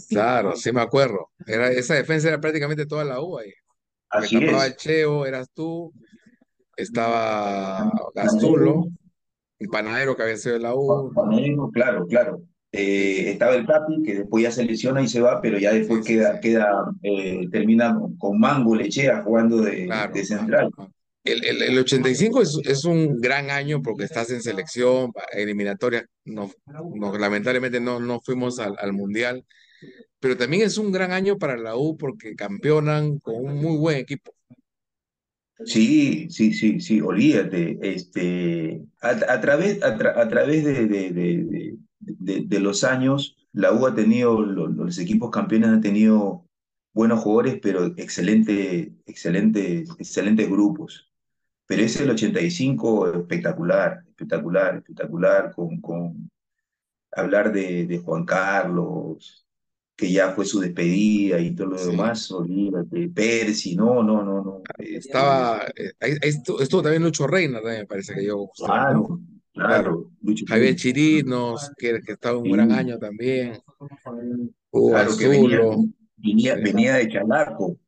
[0.08, 1.30] claro, sí me acuerdo.
[1.46, 3.52] Era, esa defensa era prácticamente toda la U ahí.
[4.08, 4.72] Así tapaba es.
[4.72, 5.92] el Cheo, eras tú,
[6.76, 8.74] estaba Gastulo,
[9.58, 11.12] un panadero que había sido de la U.
[11.14, 12.42] Panadero, claro, claro.
[12.72, 16.04] eh, estaba el Capi, que después ya se lesiona y se va, pero ya después
[16.04, 16.40] Sí, queda, sí.
[16.40, 16.70] queda
[17.02, 20.70] eh, termina con Mango Lechea jugando de, Claro, de claro, central.
[20.70, 20.92] claro.
[21.26, 26.50] El, el, el 85 es, es un gran año porque estás en selección, eliminatoria, no,
[27.18, 29.44] lamentablemente no, no fuimos al, al Mundial,
[30.20, 33.98] pero también es un gran año para la U porque campeonan con un muy buen
[33.98, 34.32] equipo.
[35.64, 37.78] Sí, sí, sí, sí, olvídate.
[37.82, 43.94] Este, a, través, a, tra- a través de, de, de, los años, la U ha
[43.94, 46.46] tenido, lo- los, equipos campeones han tenido
[46.92, 51.05] buenos jugadores, pero excelente, excelentes, excelentes grupos.
[51.66, 56.30] Pero ese el 85, espectacular, espectacular, espectacular, con, con
[57.12, 59.46] hablar de, de Juan Carlos,
[59.96, 61.90] que ya fue su despedida y todo lo Sí.
[61.90, 64.62] demás, olvídate, Percy, no, no, no, no.
[64.78, 68.48] este, Estaba, eh, estuvo, estuvo también Lucho Reina, también me parece que yo.
[68.56, 69.20] Claro,
[69.52, 69.82] Claro.
[69.82, 70.76] claro, Lucho Javier.
[70.76, 73.58] Chirinos, que, que estaba un gran Sí, año también.
[74.70, 75.60] Hugo claro que venía,
[76.16, 77.78] venía, venía de Chalaco,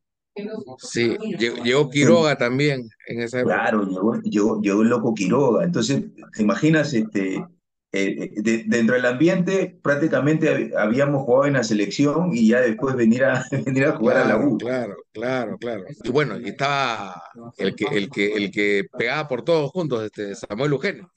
[0.79, 1.17] Sí,
[1.65, 3.57] llegó, Quiroga también en esa época.
[3.57, 5.65] claro, llegó, llegó, llegó el loco Quiroga.
[5.65, 6.93] Entonces, ¿te imaginas?
[6.95, 7.45] Este, eh,
[7.93, 12.95] eh, de- dentro del ambiente prácticamente hab- habíamos jugado en la selección y ya después
[12.97, 14.59] venir a, venir a jugar a la U.
[14.59, 15.85] claro, claro, claro.
[16.05, 17.23] Y bueno, y estaba
[17.57, 21.11] el que, el que, el que pegaba por todos juntos, este Samuel Eugenio.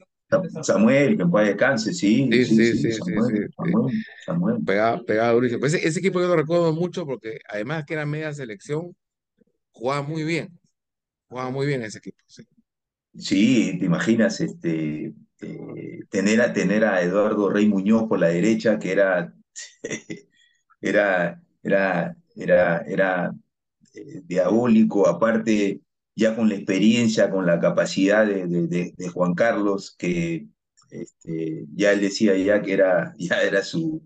[0.61, 3.53] Samuel, que paz descanse, sí, Sí, sí, sí, sí, Samuel, sí, sí.
[3.57, 4.63] Samuel, Samuel.
[4.65, 5.59] Pegaba, pegaba durísimo.
[5.59, 8.95] Pues ese, ese equipo yo lo recuerdo mucho porque además que era media selección,
[9.81, 10.59] jugaba muy bien.
[11.27, 12.17] Jugaba muy bien ese equipo.
[13.17, 13.77] sí.
[13.79, 18.91] Te imaginas este, eh, tener, a, tener a Eduardo Rey Muñoz por la derecha, que
[18.91, 19.33] era,
[20.81, 23.33] era, era, era, era
[23.95, 25.81] eh, diabólico, aparte
[26.15, 30.47] ya con la experiencia, con la capacidad de Juan Carlos, que
[30.91, 34.03] este, ya él decía ya que era, ya era su,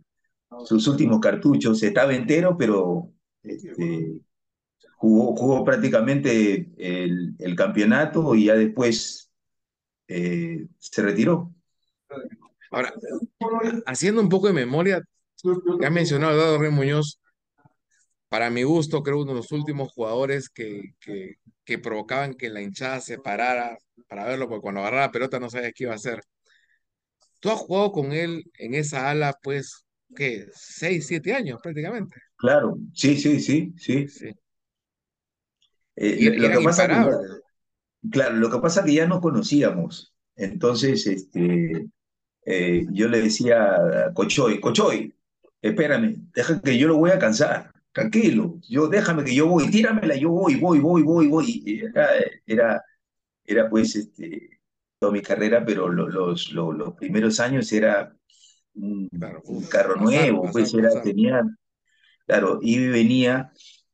[0.66, 3.12] sus últimos cartuchos, estaba entero, pero
[3.44, 4.22] este,
[5.06, 9.32] jugó, jugó prácticamente el, el campeonato y ya después
[10.08, 11.54] eh, se retiró.
[12.72, 12.92] Ahora,
[13.86, 15.04] haciendo un poco de memoria,
[15.84, 17.22] has mencionado a Eduardo Rey Muñoz,
[18.30, 22.62] para mi gusto, creo uno de los últimos jugadores que, que, que provocaban que la
[22.62, 25.98] hinchada se parara para verlo, porque cuando agarraba la pelota no sabías qué iba a
[25.98, 26.20] hacer.
[27.40, 30.48] Tú has jugado con él en esa ala, pues, ¿qué?
[30.52, 32.16] Seis, siete años prácticamente.
[32.38, 34.08] Claro, sí, sí, sí, sí.
[34.08, 34.32] Sí.
[35.96, 36.96] Eh, Y, lo, que pasa que
[38.12, 40.14] claro, lo que pasa que ya nos conocíamos.
[40.36, 41.88] Entonces, este,
[42.46, 43.76] eh, yo le decía
[44.10, 45.14] a Cochoy, Cochoy,
[45.62, 50.16] espérame, deja que yo lo voy a cansar, tranquilo, yo déjame que yo voy, tíramela,
[50.16, 51.82] yo voy, voy, voy, voy, voy.
[51.94, 52.10] Era,
[52.46, 52.84] era,
[53.46, 54.60] era pues este,
[55.00, 58.16] toda mi carrera, pero lo- los, lo- los primeros años era
[58.76, 61.04] un, Claro, un carro pasar, nuevo, pasar, pues era, pasar.
[61.04, 61.44] tenía,
[62.26, 63.52] claro, y venía,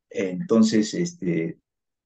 [0.09, 1.59] entonces, este,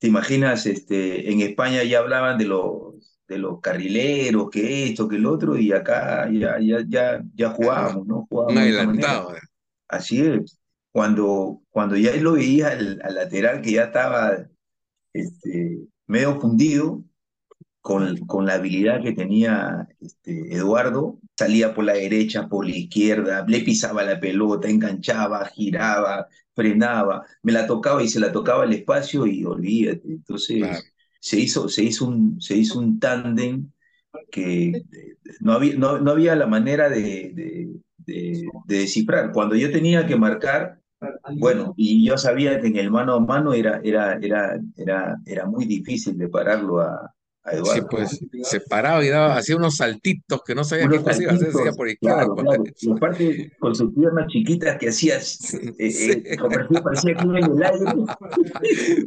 [0.06, 5.16] te imaginas, este, en España ya hablaban de los, de los carrileros, que esto, que
[5.16, 8.28] el otro, y acá ya, ya, ya, ya jugábamos, ¿no?
[8.30, 9.36] Jugábamos adelantado.
[9.36, 9.40] eh.
[9.88, 10.60] Así es.
[10.92, 14.46] Cuando, cuando ya lo veía al, al lateral que ya estaba
[15.12, 17.04] este, medio fundido,
[17.82, 23.44] con, con la habilidad que tenía este, Eduardo, salía por la derecha, por la izquierda,
[23.48, 28.74] le pisaba la pelota, enganchaba, giraba, frenaba, me la tocaba y se la tocaba al
[28.74, 30.08] espacio y olvídate.
[30.58, 30.86] Claro.
[30.88, 33.72] Entonces se hizo, se hizo un, se hizo un tándem
[34.32, 34.84] que
[35.42, 39.32] no había, no, no había la manera de, de, de- de descifrar.
[39.34, 40.82] Cuando yo tenía que marcar,
[41.38, 45.48] bueno, y yo sabía que en el mano a mano era, era, era, era, era
[45.48, 47.15] muy difícil de pararlo a,
[47.46, 47.88] a Sí, Eduardo.
[47.90, 51.36] pues se paraba y daba, hacía unos saltitos que no sabía qué cosa iba a
[51.36, 52.64] hacer, por izquierda claro, por claro.
[52.82, 57.40] Y aparte, con sus piernas chiquitas que hacías, eh, Sí, eh, parecía, parecía que iba
[57.40, 57.86] en el aire.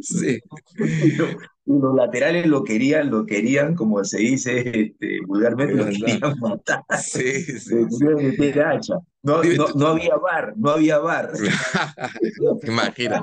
[0.03, 0.39] sí,
[0.79, 1.27] Y lo-
[1.71, 6.83] y los laterales lo querían, lo querían, como se dice este, vulgarmente, lo querían matar.
[7.03, 7.87] Sí, sí, sí.
[7.99, 8.95] querían meter hacha.
[9.23, 11.31] No, no, no había bar, no había bar.
[12.63, 13.23] Imagina.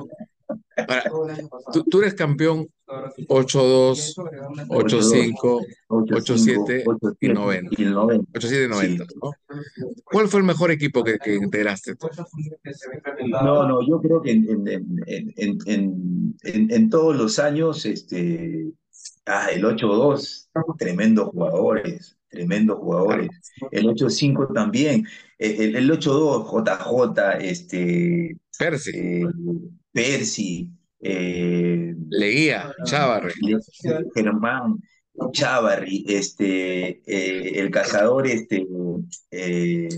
[0.76, 1.36] Ahora,
[1.72, 2.68] tú, tú eres campeón
[3.28, 4.14] 8-2,
[4.68, 7.70] 8-5, 8-7 y 90.
[7.76, 8.32] Y el 90.
[8.38, 9.14] 8-7 y 90, Sí.
[9.22, 9.32] ¿no?
[10.04, 12.08] ¿Cuál fue el mejor equipo que, que integraste tú?
[13.28, 14.68] No, no, yo creo que en, en,
[15.06, 18.70] en, en, en, en- en todos los años, este,
[19.26, 23.30] ah, el 8-2, tremendos jugadores, tremendos jugadores.
[23.72, 25.06] El 8-5 también.
[25.38, 29.26] Eh, El, el 8-2, JJ, este, Percy, eh,
[29.96, 33.32] Percy, eh, Leguía, Chávarri.
[34.14, 34.76] Germán,
[35.32, 38.66] Chávarri, este, eh, el cazador, este,
[39.30, 39.88] eh,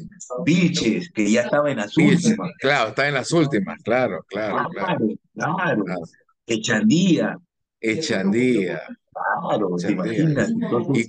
[0.47, 2.53] Vilches, que ya estaba en las Vilches, últimas.
[2.61, 4.99] claro, está en las últimas, claro, claro, claro.
[5.35, 5.85] Claro, claro.
[5.85, 6.01] claro.
[6.47, 7.37] Echandía,
[7.81, 8.81] Echandía.
[9.13, 10.51] claro, te imaginas.
[10.51, 11.09] Entonces,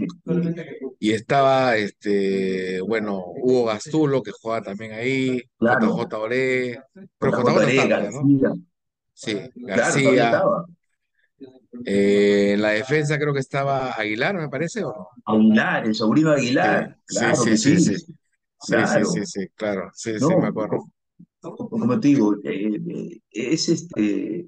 [0.99, 6.81] Y, y estaba, este, bueno, Hugo Gastulo, que jugaba también ahí, claro, JJ Oré,
[7.19, 8.53] pero JJ Oré, ya, ¿no?
[9.19, 9.51] Sí, claro,
[9.81, 10.23] García.
[10.25, 10.65] estaba.
[11.85, 15.07] Eh, en la defensa creo que estaba Aguilar, me parece, ¿o no?
[15.25, 18.15] Aguilar, el sobrino Aguilar, sí, claro sí, sí, sí, sí.
[18.67, 19.05] Claro.
[19.05, 19.89] sí, sí, claro.
[19.93, 20.85] Sí, sí, me acuerdo.
[21.41, 24.47] co- como te digo, eh, eh, es este,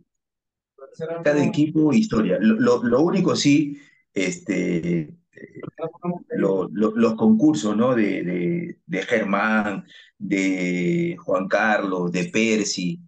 [1.24, 2.38] cada equipo historia.
[2.40, 3.78] Lo, lo- lo único sí,
[4.14, 5.16] este, eh,
[6.36, 7.96] lo- lo- los concursos, ¿no?
[7.96, 9.86] De, de, de Germán,
[10.18, 13.00] de Juan Carlos, de Percy,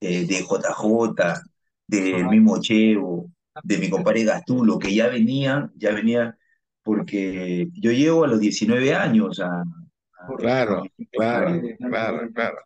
[0.00, 1.42] eh, de JJ,
[1.86, 3.30] del mismo Chevo,
[3.62, 6.36] de mi compadre Gastulo, que ya venía, ya venía,
[6.82, 12.56] porque yo llego a los 19 años a, a- Claro, a- claro, claro, claro.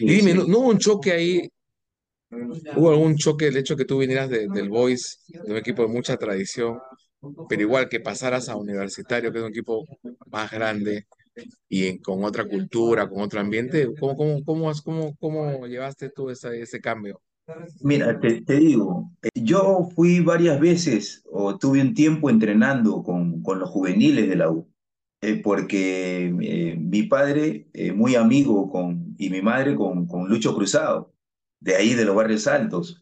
[0.00, 0.50] Y dime, ¿no, sí.
[0.50, 1.48] no hubo un choque ahí?
[2.76, 5.88] ¿Hubo algún choque el hecho que tú vinieras de- del Boys, de un equipo de
[5.88, 6.78] mucha tradición,
[7.48, 9.84] pero igual que pasaras a Universitario, que es un equipo
[10.26, 11.06] más grande
[11.68, 13.88] y en- con otra cultura, con otro ambiente?
[13.98, 17.20] ¿Cómo, cómo, cómo, cómo, cómo llevaste tú esa- ese cambio?
[17.82, 23.42] Mira, te, te digo, eh, yo fui varias veces o tuve un tiempo entrenando con,
[23.42, 24.68] con los juveniles de la U,
[25.20, 31.12] eh, porque eh, mi padre, muy amigo con, y mi madre con, con Lucho Cruzado,
[31.60, 33.01] de ahí de los barrios altos.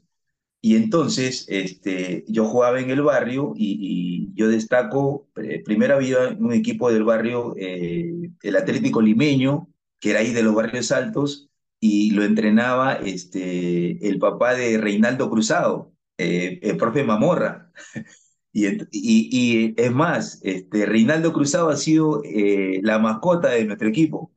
[0.63, 6.53] Y entonces este, yo jugaba en el barrio y, yo destaco, eh, primero había un
[6.53, 9.69] equipo del barrio, eh, el Atlético Limeño,
[10.01, 15.31] que era ahí de los barrios altos, y lo entrenaba este, el papá de Reinaldo
[15.31, 17.73] Cruzado, eh, el profe Mamorra.
[18.53, 23.87] Y, y, y es más, este, Reinaldo Cruzado ha sido eh, la mascota de nuestro
[23.89, 24.33] equipo.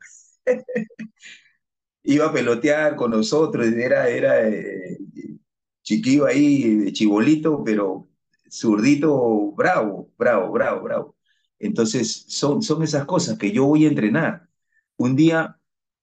[2.04, 4.36] Iba a pelotear con nosotros, era, era
[5.84, 8.10] chiquillo ahí, chibolito, pero
[8.52, 11.16] zurdito, bravo, bravo, bravo, bravo.
[11.60, 14.50] Entonces, son, son esas cosas que yo voy a entrenar.
[14.98, 15.60] Un día,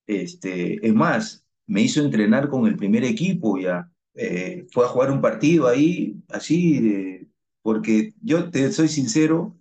[0.06, 3.90] este, es más, me hizo entrenar con el primer equipo ya.
[4.14, 7.28] Eh, fue a jugar un partido ahí, así,
[7.62, 9.56] porque yo te soy sincero,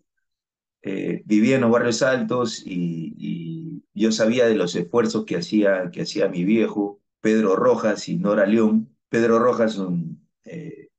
[0.82, 5.92] eh, vivía en los barrios altos y, y yo sabía de los esfuerzos que hacía,
[5.92, 8.89] que hacía mi viejo, Pedro Rojas y Nora León.
[9.10, 10.90] Pedro Rojas, un eh,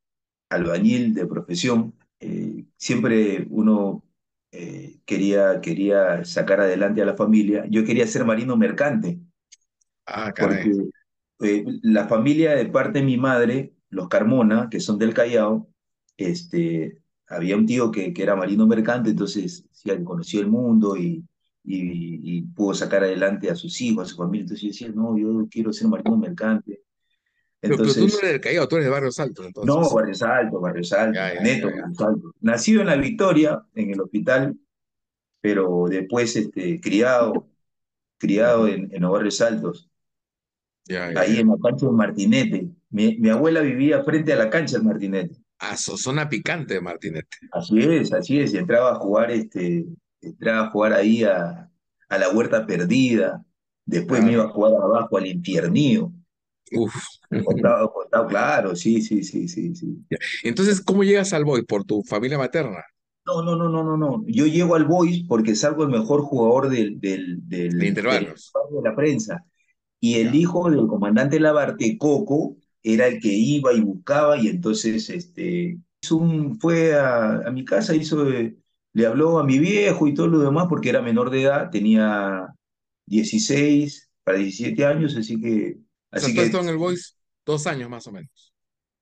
[0.50, 4.04] albañil de profesión, eh, siempre uno
[4.52, 7.66] eh, quería, quería sacar adelante a la familia.
[7.70, 9.20] Yo quería ser marino mercante,
[10.06, 10.70] Ah, caray.
[11.38, 15.68] porque la familia de parte de mi madre, los Carmona, que son del Callao,
[16.16, 21.24] este, había un tío que, que era marino mercante, entonces sí, conoció el mundo y,
[21.64, 24.42] y, y pudo sacar adelante a sus hijos, a su familia.
[24.42, 26.82] Entonces yo decía, no, yo quiero ser marino mercante.
[27.60, 29.94] Pero, pero tú no Entonces, eres del Callao, tú eres de Barrios Altos, no, entonces.
[29.94, 31.66] Barrios Altos, Barrios Altos, neto.
[31.68, 32.32] Barrios Altos.
[32.40, 34.56] Nacido en la Victoria, en el hospital,
[35.40, 37.48] pero después este, criado,
[38.18, 39.90] criado en, en los Barrios Altos.
[40.86, 41.40] Ya, ya, ahí ya.
[41.40, 42.68] en la cancha del Martinete.
[42.90, 45.36] Mi, mi abuela vivía frente a la cancha del Martinete.
[45.58, 47.36] Ah, so- zona picante de Martinete.
[47.52, 48.54] Así es, así es.
[48.54, 49.86] Y entraba a jugar, este,
[50.20, 51.70] entraba a jugar ahí a,
[52.08, 53.44] a la Huerta Perdida.
[53.84, 56.12] Después me iba a jugar abajo al Infiernío.
[56.72, 56.94] Uf.
[57.44, 60.04] Contado, contado, claro, sí, sí, sí, sí, sí.
[60.42, 61.62] Entonces, ¿cómo llegas al Boy?
[61.64, 62.84] ¿Por tu familia materna?
[63.26, 64.24] No, no, no, no, no, no.
[64.26, 68.52] Yo llego al Boys porque salgo el mejor jugador del, del, De del, del intervalos.
[68.72, 69.44] de la prensa.
[70.00, 75.10] Y el hijo del comandante Labarte, Coco, era el que iba y buscaba y entonces
[75.10, 75.78] este,
[76.12, 78.56] un- fue a, a mi casa, hizo, eh,
[78.94, 82.48] le habló a mi viejo y todo lo demás porque era menor de edad, tenía
[83.06, 85.78] 16 para 17 años, así que,
[86.12, 88.52] así que en el Boys dos años más o menos.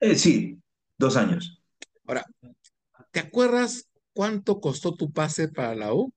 [0.00, 0.60] eh, sí,
[0.98, 1.62] dos años.
[2.08, 2.24] Ahora,
[3.12, 6.12] ¿te acuerdas cuánto costó tu pase para la U?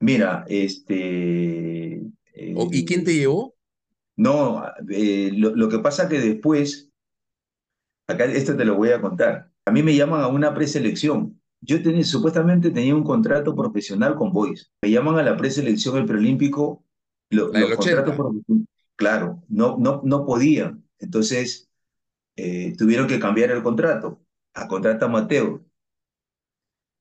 [0.00, 2.02] Mira, este,
[2.52, 3.56] ¿O, ¿y quién eh, te llevó?
[4.16, 6.90] no, eh, lo, lo que pasa que después,
[8.06, 11.40] acá esto te lo voy a contar, a mí me llaman a una preselección.
[11.62, 14.72] Yo tenía, supuestamente tenía un contrato profesional con Boys.
[14.82, 16.84] Me llaman a la preselección del preolímpico,
[17.30, 18.16] lo- los contratos 80.
[18.16, 18.66] profesionales,
[19.00, 20.84] claro, no, no, no podían.
[20.98, 21.70] Entonces,
[22.36, 24.20] eh, tuvieron que cambiar el contrato
[24.54, 25.62] a contrato amateur.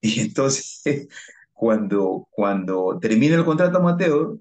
[0.02, 1.10] Y entonces,
[1.52, 4.40] cuando, cuando termina el contrato amateur,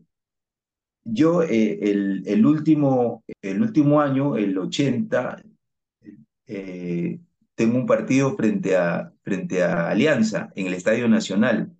[1.02, 5.42] yo eh, el, el último, el último año, el 80,
[6.46, 7.18] eh,
[7.56, 11.72] tengo un partido frente a, frente a Alianza en el Estadio Nacional.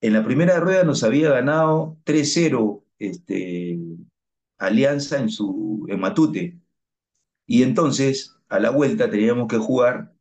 [0.00, 3.78] En la primera rueda nos había ganado 3-0 este,
[4.60, 6.60] Alianza en, su, en Matute.
[7.46, 10.14] Y entonces, a la vuelta, teníamos que jugar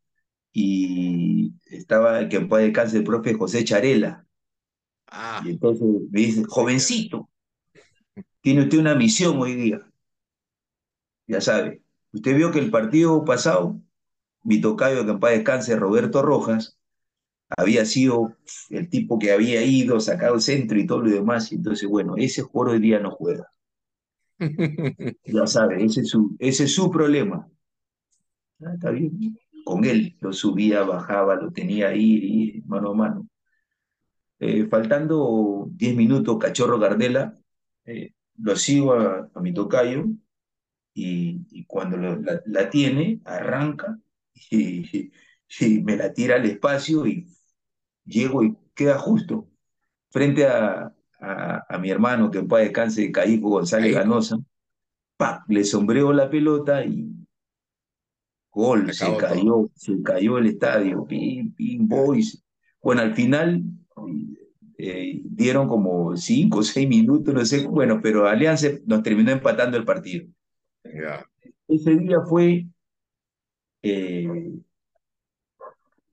[0.54, 4.28] y estaba el que en paz descanse el profe José Charela.
[5.08, 7.30] Ah, Y entonces me dice, jovencito,
[8.42, 9.82] tiene usted una misión hoy día.
[11.28, 13.80] Ya sabe, usted vio que el partido pasado,
[14.44, 16.80] mi tocayo que en paz descanse, Roberto Rojas,
[17.58, 18.38] había sido
[18.70, 21.52] el tipo que había ido, sacado el centro y todo lo demás.
[21.52, 23.52] Y entonces, bueno, ese jugador hoy día no juega.
[25.26, 27.48] Ya sabe, ese es su, ese es su problema.
[28.64, 29.38] Ah, está bien.
[29.66, 33.28] Con él lo subía, bajaba, lo tenía ahí, mano a mano.
[34.40, 37.34] Eh, faltando 10 minutos, Cachorro Gardela,
[37.86, 40.06] eh, lo sigo a, a mi tocayo
[40.94, 44.00] y, y cuando lo- la, la tiene, arranca
[44.52, 45.12] y,
[45.62, 47.28] y me la tira al espacio y
[48.06, 49.50] llego y queda justo
[50.12, 54.10] frente a, a, a mi hermano, que en paz descanse, Caico González Caico.
[54.10, 54.38] Ganosa.
[55.18, 55.44] ¡Pac!
[55.50, 57.10] Le sombreo la pelota y
[58.52, 62.44] gol, Se cayó, se cayó el estadio, pim, pim, boys.
[62.82, 63.64] Bueno, al final
[64.78, 69.78] eh, dieron como cinco o seis minutos, no sé, bueno, pero Alianza nos terminó empatando
[69.78, 70.26] el partido.
[71.68, 72.66] Ese día fue,
[73.84, 74.54] eh,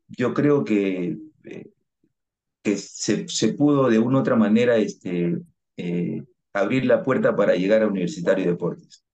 [0.08, 1.70] yo creo que, eh,
[2.66, 5.38] que se, se pudo de una u otra manera este,
[5.76, 9.04] eh, abrir la puerta para llegar a Universitario de Deportes.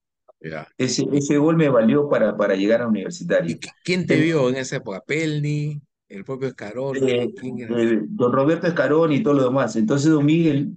[0.40, 0.66] Ya.
[0.76, 3.56] Ese, ese gol me valió para, para llegar a ¿Y Universitario.
[3.56, 5.00] qui- quién te vio en esa época?
[5.06, 5.80] ¿Pelni?
[6.08, 6.96] ¿El propio Escarón?
[6.96, 9.76] Eh, eh, don Roberto Escarón y todo lo demás.
[9.76, 10.76] Entonces don Miguel,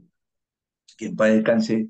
[0.97, 1.89] que en paz descanse,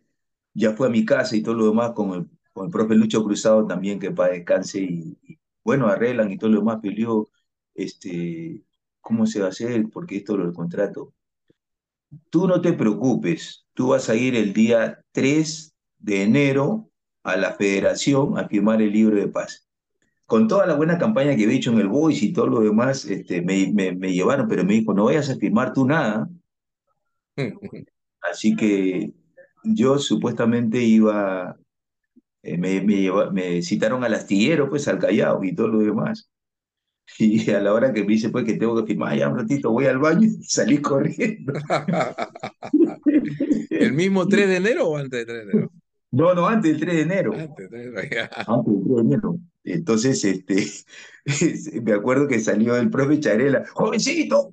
[0.54, 3.24] ya fue a mi casa y todo lo demás con el, con el profe Lucho
[3.24, 7.30] Cruzado también, que en paz descanse y, y, bueno, arreglan y todo lo demás, peleó,
[7.76, 8.64] este,
[9.06, 9.86] ¿cómo se va a hacer?
[9.94, 11.14] Porque esto lo del contrato.
[12.30, 16.90] Tú no te preocupes, tú vas a ir el día 3 de enero
[17.24, 19.68] a la federación a firmar el libro de paz.
[20.26, 23.06] Con toda la buena campaña que había hecho en el Boys y todo lo demás,
[23.06, 26.30] este, me, me, me llevaron, pero me dijo, no vayas a firmar tú nada.
[28.22, 29.14] Así que
[29.64, 31.58] yo supuestamente iba,
[32.44, 36.30] eh, me, me, lleva- me citaron al astillero, pues al Callao y todo lo demás.
[37.18, 39.72] Y a la hora que me dice, pues que tengo que firmar, ya un ratito
[39.72, 41.54] voy al baño y salí corriendo.
[43.70, 45.72] ¿El mismo 3 de enero o antes del 3 de enero?
[46.12, 47.34] No, no, antes del 3 de enero.
[47.34, 48.30] Antes del 3 de enero.
[48.48, 49.40] Antes del 3 de enero.
[49.66, 50.68] Entonces, este,
[51.82, 54.52] me acuerdo que salió el profe Charela, jovencito,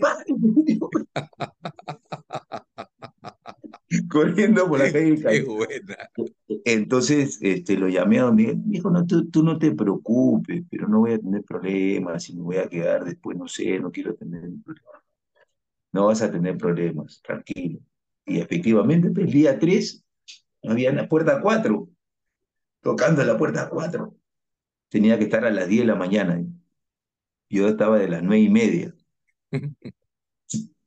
[0.00, 0.78] páreme".
[4.08, 5.20] corriendo por la calle.
[5.20, 6.10] Qué buena.
[6.64, 10.64] Entonces, este, lo llamé a don Miguel, me dijo, no, tú, tú no te preocupes,
[10.70, 13.90] pero no voy a tener problemas, y me voy a quedar después, no sé, no
[13.90, 15.02] quiero tener problemas.
[15.92, 17.80] No vas a tener problemas, tranquilo.
[18.24, 20.04] Y efectivamente, pues, el día 3,
[20.64, 21.88] había en la puerta 4,
[22.80, 24.14] tocando la puerta 4.
[24.88, 26.42] Tenía que estar a las 10 de la mañana.
[27.50, 28.94] Yo estaba de las 9 y media,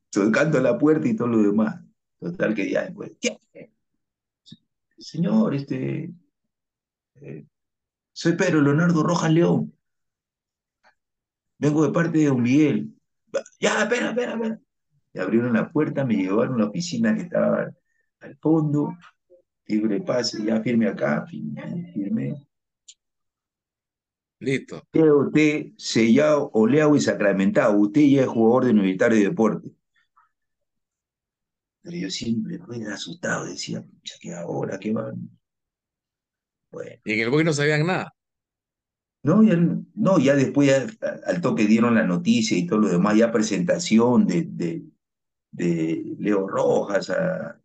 [0.10, 1.85] tocando la puerta y todo lo demás.
[2.26, 3.38] Total que ya después, ¿qué?
[4.98, 6.12] Señor, este,
[7.22, 7.46] eh,
[8.12, 9.72] soy Pedro Leonardo Rojas León.
[11.60, 12.96] Vengo de parte de don Miguel.
[13.60, 14.60] Ya, espera, espera, espera.
[15.14, 17.72] Me abrieron la puerta, me llevaron a la oficina que estaba
[18.22, 18.98] al fondo.
[19.68, 22.48] Libre pase, ya firme acá, firme, firme.
[24.40, 24.82] Listo.
[24.92, 27.78] Usted sellado, oleado y sacramentado.
[27.78, 29.75] Usted ya es jugador de Universitario de Deporte.
[31.86, 34.78] Pero yo siempre fui asustado, decía, pucha, ¿qué ahora?
[34.78, 35.30] ¿Qué van?
[36.72, 37.02] Bueno.
[37.06, 38.14] Y en el Boy no sabían nada.
[39.24, 39.56] No, ya,
[39.96, 40.72] no, ya después
[41.26, 44.84] al toque dieron la noticia y todo lo demás, ya presentación de, de,
[45.52, 47.62] de Leo Rojas a,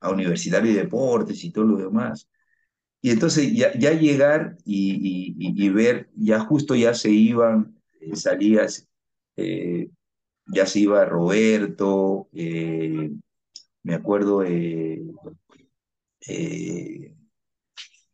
[0.00, 2.28] a Universitario de Deportes y todo lo demás.
[3.02, 7.76] Y entonces ya, ya llegar y, y- y- y ver, ya justo ya se iban,
[8.00, 8.88] eh, salías,
[9.36, 9.71] eh,
[10.52, 13.10] ya se iba Roberto, eh,
[13.82, 15.02] me acuerdo eh,
[16.20, 17.14] eh,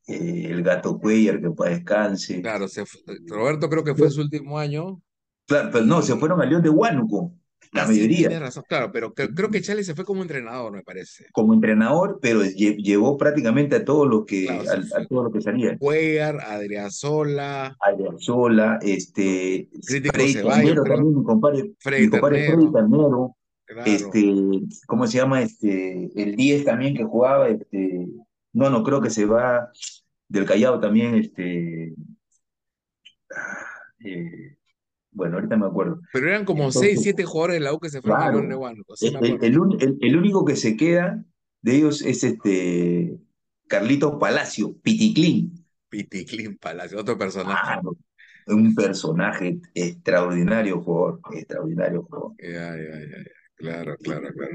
[0.07, 2.41] el gato Cuellar, que para descanse.
[2.41, 2.85] Claro, se
[3.27, 5.03] Roberto creo que fue su último año.
[5.47, 7.35] Claro, pero no, se fueron a León de Huánuco,
[7.73, 10.73] la sí, mayoría, tienes razón, claro, pero cre- creo que Chale se fue como entrenador,
[10.73, 11.27] me parece.
[11.33, 15.07] como entrenador, pero lle- llevó prácticamente a todos los que, Claro, se a, a fue.
[15.07, 15.79] todos los que salían.
[15.79, 17.77] Cuellar, Adriasola,
[18.19, 22.57] Sola, este, Crítico Freddy Ceballos, también, mi compadre, Freddy mi compadre Ternero.
[22.59, 23.91] Freddy Ternero, claro.
[23.91, 24.35] este,
[24.87, 25.43] ¿cómo se llama?
[25.43, 28.07] Este, el 10 también que jugaba, este,
[28.53, 29.71] no, no, creo que se va
[30.29, 31.95] del Callao también, este,
[33.35, 33.67] ah,
[34.05, 34.57] eh,
[35.19, 36.01] bueno, ahorita me acuerdo.
[36.13, 38.41] Pero eran como Entonces, 6, 7 jugadores de la U que se fueron a claro,
[38.95, 41.23] sí me el, el el- el único que se queda
[41.61, 43.19] de ellos es este
[43.67, 45.67] Carlitos Palacio, Piticlín.
[45.91, 47.61] Piticlín Palacio, otro personaje.
[47.65, 47.97] Claro,
[48.47, 52.33] un personaje extraordinario jugador, extraordinario jugador.
[52.39, 53.25] Ya, ya, ya.
[53.57, 54.55] Claro, claro, claro.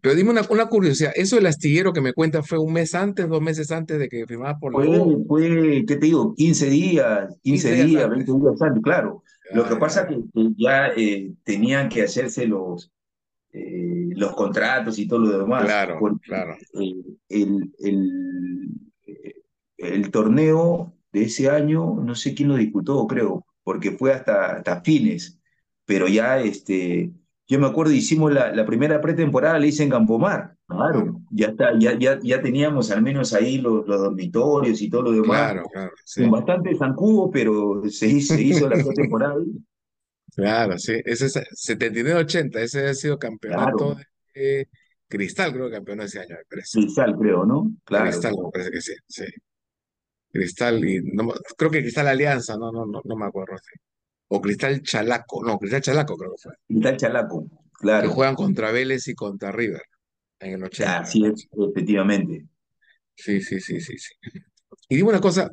[0.00, 3.28] Pero dime una, una curiosidad, ¿eso del astillero que me cuentas fue un mes antes,
[3.28, 5.26] dos meses antes de que firmabas por la Fue, U?
[5.26, 6.34] fue, ¿qué te digo?
[6.34, 8.26] 15 días, 15 15 días días, antes.
[8.26, 9.23] 20 días antes, claro.
[9.50, 10.08] Lo que pasa ya.
[10.08, 12.92] que, que ya eh, tenían que hacerse los,
[13.52, 16.56] eh, los contratos y todo lo demás, Claro, claro.
[16.80, 16.94] eh,
[17.28, 18.70] el, el,
[19.06, 19.34] eh,
[19.78, 24.82] el torneo de ese año, no sé quién lo disputó, creo, porque fue hasta, hasta
[24.82, 25.38] fines,
[25.84, 27.12] pero ya, este,
[27.46, 31.78] yo me acuerdo, hicimos la, la primera pretemporada, la hice en Campomar, claro, ya, está,
[31.78, 35.64] ya, ya, ya teníamos al menos ahí los, los dormitorios y todo lo demás, Claro,
[35.72, 36.22] claro, sí.
[36.22, 39.52] con bastante zancudo, pero se hizo, se hizo la pretemporada ahí,
[40.36, 41.00] Claro, sí.
[41.04, 44.00] Ese es 79-80, ese ha sido campeonato claro,
[44.34, 44.68] de
[45.08, 46.80] Cristal, creo que campeonó ese año, me parece.
[46.80, 47.70] Cristal, creo, ¿no?
[47.84, 49.24] Claro, Cristal, me parece que sí, sí.
[50.32, 53.56] Cristal y no, creo que Cristal Alianza, no, no, no, no me acuerdo.
[53.58, 53.78] sí.
[54.28, 56.52] O Cristal Chalaco, no, Cristal Chalaco creo que fue.
[56.66, 59.82] Cristal Chalaco, Que claro, juegan contra Vélez y contra River
[60.40, 62.46] en el 80, me así es, efectivamente.
[63.16, 64.14] Sí, sí, sí, sí, sí.
[64.88, 65.50] Y dime una cosa,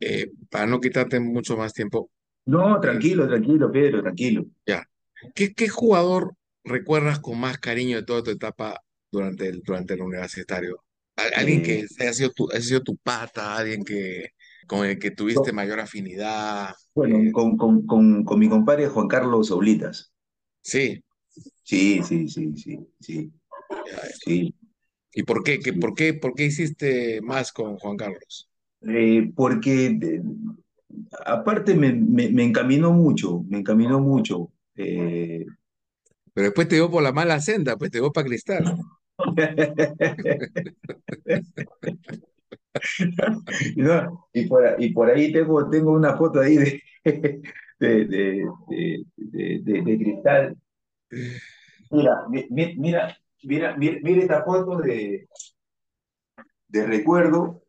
[0.00, 2.10] eh, para no quitarte mucho más tiempo,
[2.46, 4.46] No, eh, tranquilo, tranquilo, Pedro, tranquilo.
[4.66, 4.84] ya.
[5.34, 10.02] ¿Qué, qué jugador recuerdas con más cariño de toda tu etapa durante el, durante el
[10.02, 10.84] universitario?
[11.16, 14.30] Al- Alguien Eh, que haya sido tu, haya sido tu pata, alguien que,
[14.66, 16.72] con el que tuviste mayor afinidad.
[16.94, 20.12] bueno, eh, con, con, con, con mi compadre Juan Carlos Oblitas.
[20.62, 21.02] sí,
[21.64, 23.32] Sí, sí, sí, sí, sí.
[24.24, 24.54] Sí,
[25.14, 25.58] ¿Y por qué?
[25.60, 28.48] ¿Qué- por qué, por qué hiciste más con Juan Carlos?
[28.82, 30.22] Eh, porque eh,
[31.26, 34.50] aparte me, me, me encaminó mucho, me encaminó mucho.
[34.76, 35.44] eh,
[36.34, 38.64] Pero después te dio por la mala senda, pues te dio para Cristal.
[43.76, 44.28] ¿no?
[44.32, 46.82] Y por, y por ahí tengo, tengo una foto ahí de,
[47.78, 48.44] de, de,
[49.98, 50.56] Cristal.
[51.90, 55.28] Mira, mi- mi- mira, mira, mira, mira esta foto de,
[56.68, 57.62] de recuerdo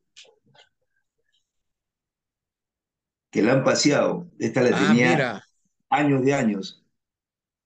[3.31, 4.27] que la han paseado.
[4.39, 5.43] Esta la Ah, tenía mira,
[5.89, 6.83] años de años.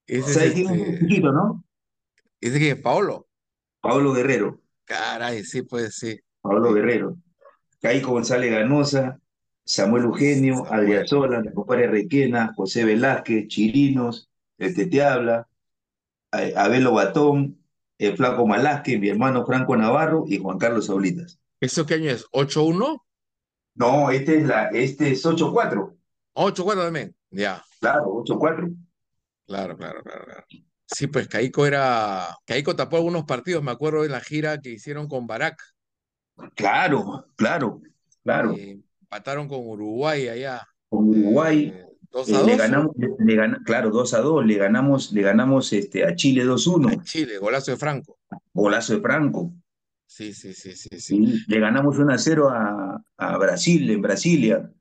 [0.08, 1.64] ese ¿Sabes quién es este, chiquito, no?
[2.42, 3.28] ese que es Paolo.
[3.82, 4.60] Pablo Guerrero.
[4.86, 6.76] Caray, sí, pues sí, Pablo sí.
[6.76, 7.18] Guerrero.
[7.82, 9.20] Caico González Ganosa,
[9.66, 10.64] Samuel Eugenio,
[11.06, 15.48] Sola, mi compadre Requena, José Velázquez, Chirinos, el que te habla,
[16.32, 17.60] A- Abelo Batón,
[17.98, 21.40] el Flaco Malásquez, mi hermano Franco Navarro y Juan Carlos Saulitas.
[21.60, 22.26] ¿eso qué año es?
[22.32, 23.02] ¿8-1?
[23.76, 25.96] No, este es la, este es 8-4.
[26.34, 27.16] 8-4 también.
[27.30, 28.74] Ya, Claro, 8-4.
[29.46, 30.44] claro, claro, claro, claro.
[30.86, 32.38] Sí, pues Caico era.
[32.46, 35.62] Caico tapó algunos partidos, me acuerdo de la gira que hicieron con Barak.
[36.56, 37.82] Claro, claro,
[38.24, 38.54] claro.
[38.54, 40.66] Eh, empataron con Uruguay allá.
[40.90, 44.20] Con Uruguay Eh, 2 eh, a le 2 ganamos, le, le gana- claro, 2 a
[44.20, 48.18] 2, le ganamos, le ganamos este, a Chile a 2-1, Chile, golazo de Franco.
[48.54, 49.54] golazo de Franco.
[50.06, 51.44] Sí, sí, sí, sí, sí.
[51.48, 54.72] Le ganamos 1 a 0 a, a Brasil, en Brasilia.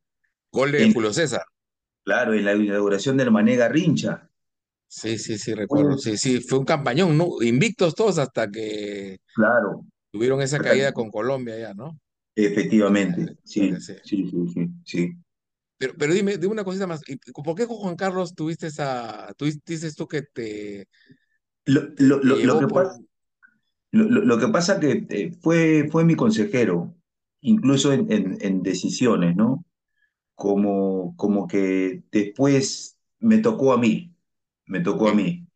[0.52, 1.42] Gol de En, Julio César.
[2.04, 4.30] claro, en la inauguración del Mané Garrincha.
[4.88, 5.98] Sí, sí, sí, recuerdo.
[5.98, 7.42] Sí, sí, fue un campañón, ¿no?
[7.42, 11.98] Invictos todos hasta que claro, tuvieron esa caída con Colombia ya, ¿no?
[12.38, 13.74] efectivamente, Sí.
[13.80, 15.12] sí, sí, sí, sí.
[15.78, 17.02] Pero, pero dime, dime una cosita más.
[17.06, 20.88] ¿y ¿Por qué con Juan Carlos tuviste esa, tú dices tú que te,
[21.66, 21.94] Lo,
[22.60, 22.84] que por...
[22.84, 23.00] pasa,
[23.92, 26.94] lo, que pasa que eh, fue, fue mi consejero,
[27.40, 29.64] incluso en, en, en decisiones, ¿no?
[30.34, 34.14] Como, como que después me tocó a mí,
[34.66, 35.46] me tocó a mí.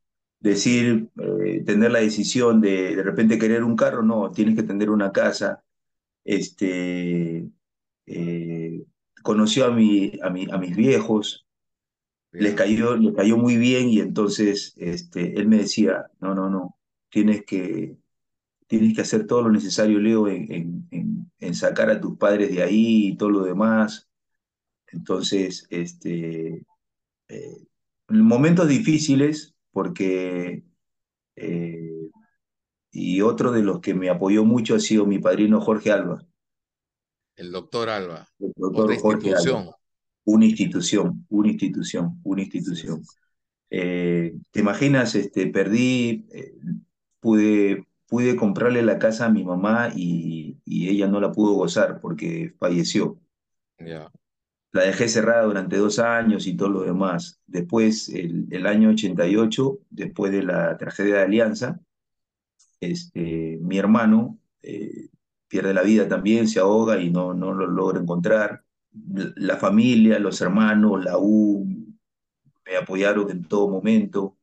[0.40, 1.10] Decir,
[1.44, 5.12] eh, tener la decisión de de repente querer un carro, no, tienes que tener una
[5.12, 5.62] casa.
[6.24, 7.48] Este,
[8.06, 8.84] eh,
[9.22, 11.46] conoció a, mi, a, mi, a mis viejos,
[12.32, 16.76] les cayó, les cayó muy bien y entonces este, él me decía, no, no, no,
[17.10, 17.96] tienes que,
[18.68, 22.50] tienes que hacer todo lo necesario, Leo, en, en, en- en sacar a tus padres
[22.52, 24.08] de ahí y todo lo demás.
[24.88, 26.66] Entonces, este,
[27.28, 27.66] eh,
[28.08, 30.64] momentos difíciles porque,
[31.36, 32.10] eh,
[32.92, 36.26] y otro de los que me apoyó mucho ha sido mi padrino Jorge Alba,
[37.40, 39.70] el doctor Alba, el otra doctor Alba, institución.
[40.24, 43.02] una institución, una institución, una institución.
[43.70, 45.14] Eh, ¿te imaginas?
[45.14, 46.54] Este, perdí, eh,
[47.20, 52.00] pude, pude comprarle la casa a mi mamá y, y ella no la pudo gozar
[52.00, 53.18] porque falleció.
[53.78, 54.10] Ya.
[54.72, 57.40] la dejé cerrada durante dos años y todo lo demás.
[57.46, 61.80] Después, el, el año 88, después de la tragedia de Alianza,
[62.80, 65.09] este, mi hermano eh,
[65.50, 68.64] pierde la vida también, se ahoga y no, no lo logra encontrar.
[69.36, 71.66] La familia, los hermanos, la U,
[72.66, 74.36] me apoyaron en todo momento,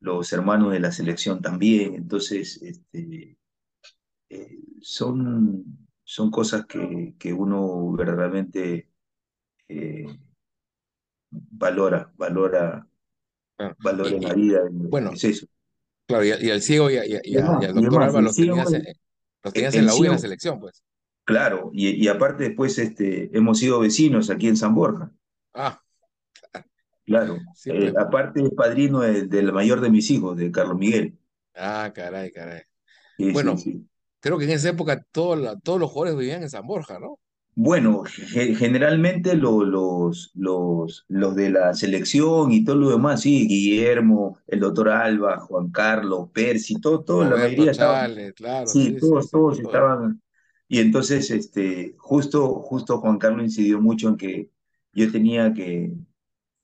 [0.00, 1.94] los hermanos de la selección también.
[1.94, 3.38] Entonces, este,
[4.30, 8.90] eh, son, son cosas que, que uno verdaderamente
[9.68, 10.18] eh,
[11.62, 12.86] valora, valora,
[13.56, 13.76] Claro.
[13.78, 15.46] valora Y, la vida, bueno, es eso.
[16.06, 18.10] claro, y, y al ciego y, a- y, a- al doctor el
[19.42, 20.82] los tenías, en- el la U en la selección, pues.
[21.24, 25.12] claro, y, y aparte después este, hemos sido vecinos aquí en San Borja,
[25.54, 25.80] Ah,
[27.04, 27.38] claro.
[27.54, 27.96] sí, Eh, pues.
[27.96, 31.18] aparte es padrino de- del mayor de mis hijos, de Carlos Miguel.
[31.54, 32.62] Ah, caray, caray.
[33.18, 33.86] Sí, Bueno, sí.
[34.20, 37.18] creo que en esa época todo la- todos los jugadores vivían en San Borja, ¿no?
[37.54, 43.46] Bueno, ge- generalmente lo- los, los, los de la selección y todo lo demás, sí,
[43.46, 49.30] Guillermo, el doctor Alba, Juan Carlos, Percy, todo, todo, la mayoría estaban, claro, sí, todos,
[49.30, 49.60] sí, todos todo.
[49.60, 50.22] estaban.
[50.68, 54.50] Y entonces, este, justo, justo Juan Carlos incidió mucho en que
[54.92, 55.92] yo tenía que,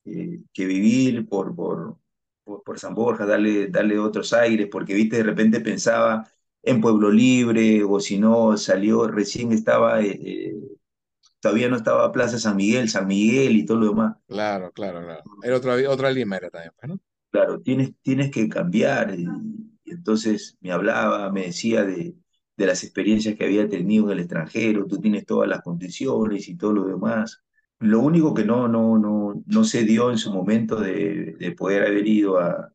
[0.04, 1.98] eh, que vivir por, por,
[2.44, 6.28] por, por San Borja, darle, darle otros aires, porque, viste, de repente pensaba
[6.66, 10.02] en Pueblo Libre, o si no, salió, recién estaba...
[10.02, 10.54] eh, eh,
[11.40, 14.16] todavía no estaba Plaza San Miguel, San Miguel y todo lo demás.
[14.28, 15.24] Claro, claro, claro.
[15.42, 17.00] Era otra, otra Lima era también, pues, ¿no?
[17.30, 19.14] Claro, tienes, tienes que cambiar.
[19.18, 19.24] Y,
[19.84, 22.16] y entonces me hablaba, me decía de,
[22.56, 26.56] de las experiencias que había tenido en el extranjero, tú tienes todas las condiciones y
[26.56, 27.42] todo lo demás.
[27.78, 31.82] Lo único que no, no, no, no se dio en su momento de, de poder
[31.86, 32.72] haber ido a-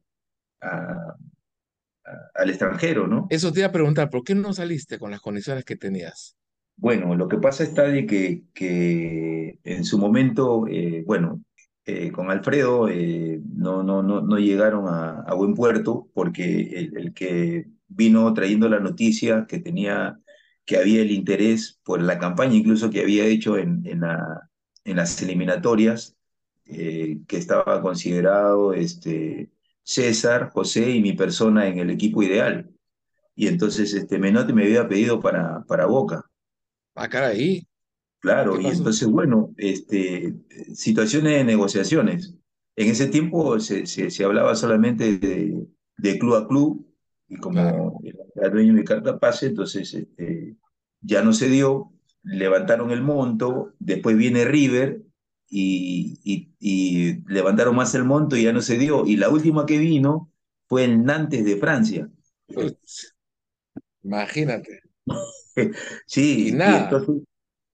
[2.35, 3.29] al extranjero, ¿no?
[3.29, 6.37] Eso te iba a preguntar, ¿por qué no saliste con las condiciones que tenías?
[6.75, 11.43] Bueno, lo que pasa está de que, que en su momento, eh, bueno,
[11.85, 16.43] eh, con Alfredo eh, no, no, no, no llegaron a, a buen puerto porque
[16.79, 20.19] el, el que vino trayendo la noticia que tenía,
[20.65, 24.49] que había el interés por la campaña incluso que había hecho en, en, la-
[24.83, 26.17] en las eliminatorias,
[26.65, 29.51] eh, que estaba considerado este,
[29.83, 32.69] César, José y mi persona en el equipo ideal.
[33.35, 36.29] Y entonces este, Menotti me había pedido para, para Boca.
[36.95, 37.65] Ah, caray,
[38.19, 40.35] Claro, ¿qué y entonces, bueno, este,
[40.75, 42.35] situaciones de negociaciones.
[42.75, 45.65] En ese tiempo se, se, se hablaba solamente de,
[45.97, 46.87] de club a club,
[47.27, 47.93] y Claro.
[47.93, 48.01] como
[48.35, 50.55] era dueño de mi carta pase, entonces este,
[51.01, 51.91] ya no se dio,
[52.23, 55.01] levantaron el monto, después viene River
[55.51, 59.05] y, y, y levantaron más el monto y ya no se dio.
[59.05, 60.31] Y la última que vino
[60.67, 62.09] fue el Nantes de Francia.
[64.03, 64.81] Imagínate.
[66.07, 67.23] Sí, y nada, entonces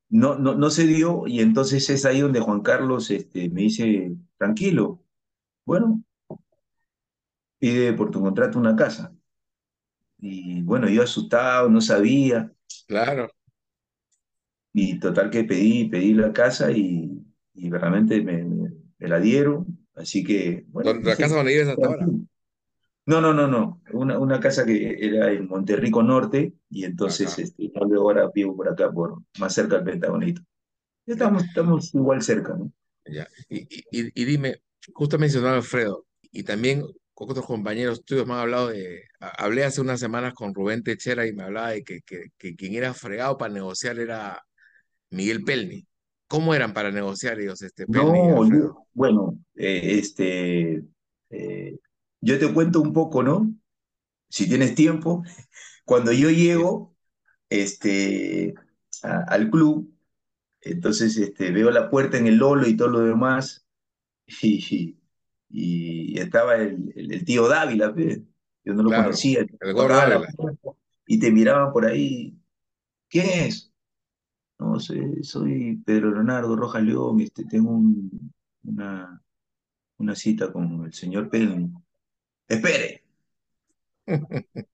[0.10, 4.16] no, no, no se dio y entonces es ahí donde Juan Carlos este, me dice,
[4.38, 5.04] tranquilo,
[5.64, 6.04] bueno,
[7.60, 9.14] pide por tu contrato una casa.
[10.20, 12.52] Y bueno, yo asustado, no sabía,
[12.88, 13.30] claro.
[14.74, 17.27] y total que pedí, pedí la casa y,
[17.58, 22.08] y realmente me, me- la dieron, así que, bueno, La casa donde vives hasta ahora.
[23.06, 27.72] No, no, no, no, una, una casa que era en Monterrico Norte y entonces este,
[27.76, 30.42] ahora vivo por acá, por, más cerca del Pentagonito.
[31.08, 32.72] Estamos, estamos igual cerca, ¿no?
[33.06, 33.28] ya.
[33.50, 34.62] Y, y, y dime,
[34.94, 36.84] justo mencionaba a Alfredo, y también
[37.14, 40.84] con otros compañeros tuyos me han hablado de, ha- hablé hace unas semanas con Rubén
[40.84, 44.42] Techera y me hablaba de que, que, que quien era fregado para negociar era
[45.12, 45.88] Miguel Pelni.
[46.28, 50.84] ¿Cómo eran para negociar ellos, este, No, yo- bueno, eh, este,
[51.30, 51.80] eh,
[52.22, 53.54] yo te cuento un poco, ¿no?
[54.30, 55.24] Si tienes tiempo,
[55.86, 56.96] cuando yo llego,
[57.50, 58.56] este,
[59.04, 59.94] a- al club,
[60.62, 63.68] entonces, este, veo la puerta en el Lolo y todo lo demás,
[64.44, 64.98] y,
[65.50, 67.94] y estaba el, el- el tío Dávila.
[68.66, 70.26] Yo no lo claro, conocía, el gordo
[71.08, 72.38] y te miraban por ahí,
[73.10, 73.67] ¿quién es?
[74.60, 78.34] No sé, soy Pedro Leonardo Rojas León, este, tengo un-
[78.64, 79.22] una,
[80.00, 81.72] una cita con el señor Pelni.
[82.48, 83.04] Espere.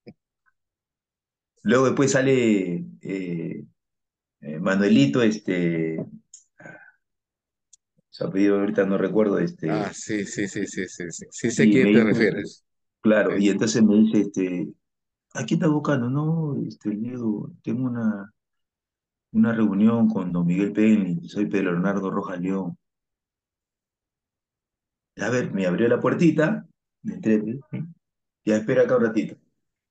[1.63, 3.65] Luego después sale eh,
[4.41, 5.97] eh, Manuelito, este,
[8.09, 11.63] su apellido ahorita no recuerdo, Ah, este, sí, sí, sí, sí, sí, sí, sí sé
[11.65, 12.63] a quién te refieres.
[13.01, 14.73] claro, y entonces me dice, este,
[15.35, 16.09] ¿a quién estás buscando?
[16.11, 18.32] No, este, le digo, tengo una,
[19.33, 22.77] una reunión con don Miguel Pelni, soy Pedro Leonardo Rojas León.
[25.17, 26.67] A ver, me abrió la puertita,
[27.03, 27.43] me entré,
[28.45, 29.35] ya espera acá un ratito.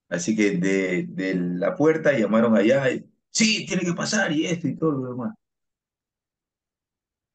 [0.08, 4.68] Así que de, de la puerta llamaron allá y, sí, tiene que pasar y esto
[4.68, 5.34] y todo lo demás.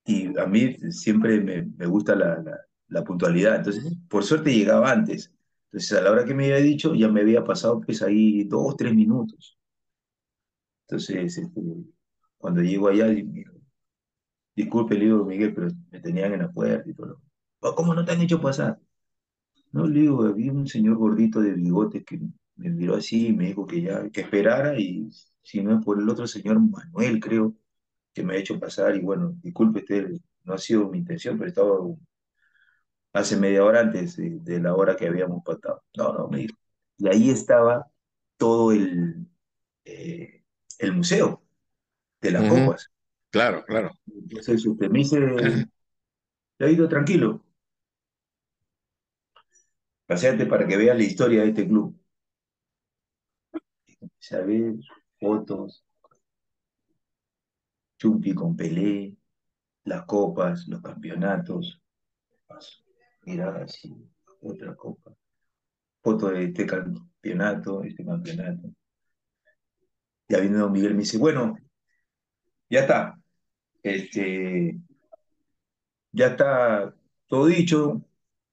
[0.06, 3.58] Y a mí siempre me, me gusta la, la, la puntualidad.
[3.58, 5.34] Entonces, por suerte llegaba antes.
[5.66, 8.78] Entonces, a la hora que me había dicho, ya me había pasado pues ahí dos,
[8.78, 9.58] tres minutos.
[10.88, 11.62] Entonces, este,
[12.38, 13.08] cuando llego allá,
[14.56, 17.22] disculpe, le digo, Miguel, pero me tenían en la puerta y todo.
[17.60, 18.80] ¿Cómo no te han hecho pasar?
[19.72, 22.20] No, le digo, había un señor gordito de bigote que
[22.56, 25.10] me miró así y me dijo que ya, que esperara y
[25.42, 27.56] si no es por el otro señor Manuel, creo,
[28.14, 30.10] que me ha hecho pasar y bueno, disculpe usted,
[30.44, 31.78] no ha sido mi intención, pero estaba
[33.14, 35.84] hace media hora antes de, la hora que habíamos pactado.
[35.96, 36.58] No, no, me dijo.
[36.98, 37.86] Y ahí estaba
[38.38, 39.28] todo el,
[39.86, 40.44] eh,
[40.80, 41.37] el museo
[42.22, 42.92] de las copas.
[43.30, 43.92] Claro, claro.
[44.06, 47.46] Entonces usted me dice, le ha ido tranquilo.
[50.06, 52.00] Paseate para que veas la historia de este club.
[54.32, 54.76] A ver,
[55.20, 55.86] fotos,
[57.98, 59.16] Chumpi con Pelé,
[59.84, 61.82] las copas, los campeonatos.
[63.26, 63.94] Mira, así,
[64.42, 65.14] otra copa.
[66.02, 68.70] Foto de este campeonato, este campeonato.
[70.30, 71.58] Ya viene Don Miguel me dice, bueno,
[72.70, 73.20] ya está.
[73.84, 74.80] Este,
[76.12, 76.96] ya está
[77.28, 78.04] todo dicho.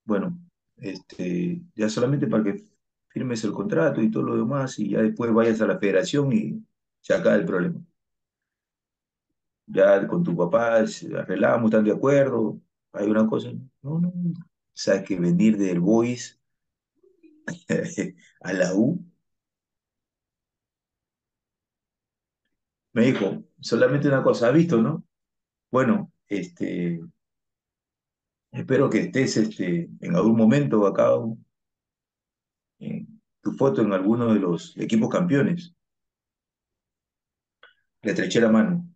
[0.04, 0.38] Bueno,
[0.78, 2.64] este, ya solamente para que
[3.08, 6.64] firmes el contrato y todo lo demás y ya después vayas a la federación y
[7.00, 7.80] se acaba el problema.
[9.66, 12.60] Ya con tu papá arreglamos, están de acuerdo,
[12.92, 13.50] hay una cosa.
[13.82, 14.12] No, no,
[14.74, 16.40] sabes que venir del Boys
[18.40, 19.04] a la U
[22.94, 25.04] me dijo, solamente una cosa, ¿has visto, no?
[25.70, 27.00] Bueno, este,
[28.52, 31.08] espero que estés este, en algún momento acá,
[32.78, 35.74] en tu foto en alguno de los equipos campeones.
[38.02, 38.88] Le estreché la mano.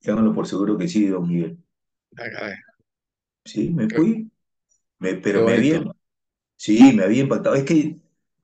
[0.00, 1.58] Ténganlo por seguro que sí, don Miguel.
[3.44, 4.30] Sí, me fui,
[4.98, 5.82] me, pero me había,
[6.56, 7.54] sí, me había impactado.
[7.54, 7.96] Es que,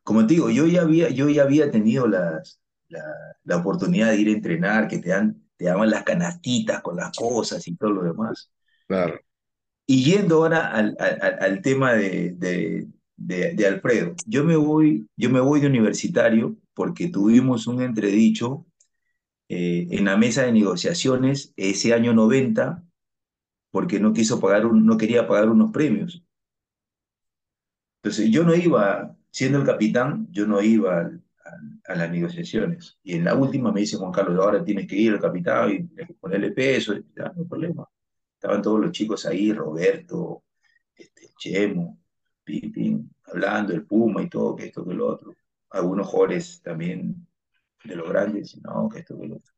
[0.03, 3.03] como te digo, yo ya había, yo ya había tenido las, la,
[3.45, 7.17] la oportunidad de ir a entrenar, que te dan, te daban las canastitas con las
[7.17, 8.51] cosas y todo lo demás.
[8.87, 9.21] Claro.
[9.87, 15.09] Y yendo ahora al, al, al tema de, de, de, de Alfredo, yo me voy,
[15.17, 18.67] yo me voy de universitario porque tuvimos un entredicho
[19.49, 22.85] eh, en la mesa de negociaciones ese año 90
[23.71, 26.25] porque no quiso pagar, un, no quería pagar unos premios.
[28.03, 31.11] Entonces yo no iba, siendo el capitán, yo no iba a,
[31.47, 32.99] a, a las negociaciones.
[33.03, 36.15] Y en la última me dice Juan Carlos, ahora tienes que ir al capitán y
[36.15, 37.89] ponerle peso, ya, no hay problema.
[38.35, 40.45] Estaban todos los chicos ahí, Roberto,
[40.95, 41.99] este, Chemo,
[42.45, 45.35] Pipín, hablando, el Puma y todo, que esto, que lo otro.
[45.71, 47.27] Algunos jugadores también
[47.85, 49.53] de los grandes, no, que esto, que lo otro.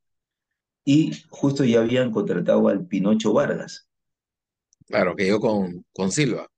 [0.84, 3.88] Y justo ya habían contratado al Pinocho Vargas.
[4.86, 6.48] Claro, que yo con, con Silva.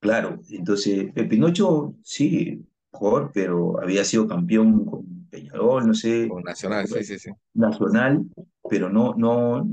[0.00, 6.28] Claro, entonces el Pinocho, sí, jugador, pero había sido campeón con Peñarol, no sé.
[6.28, 7.30] Con Nacional, sí, sí, sí.
[7.54, 8.24] Nacional,
[8.68, 9.68] pero no, no,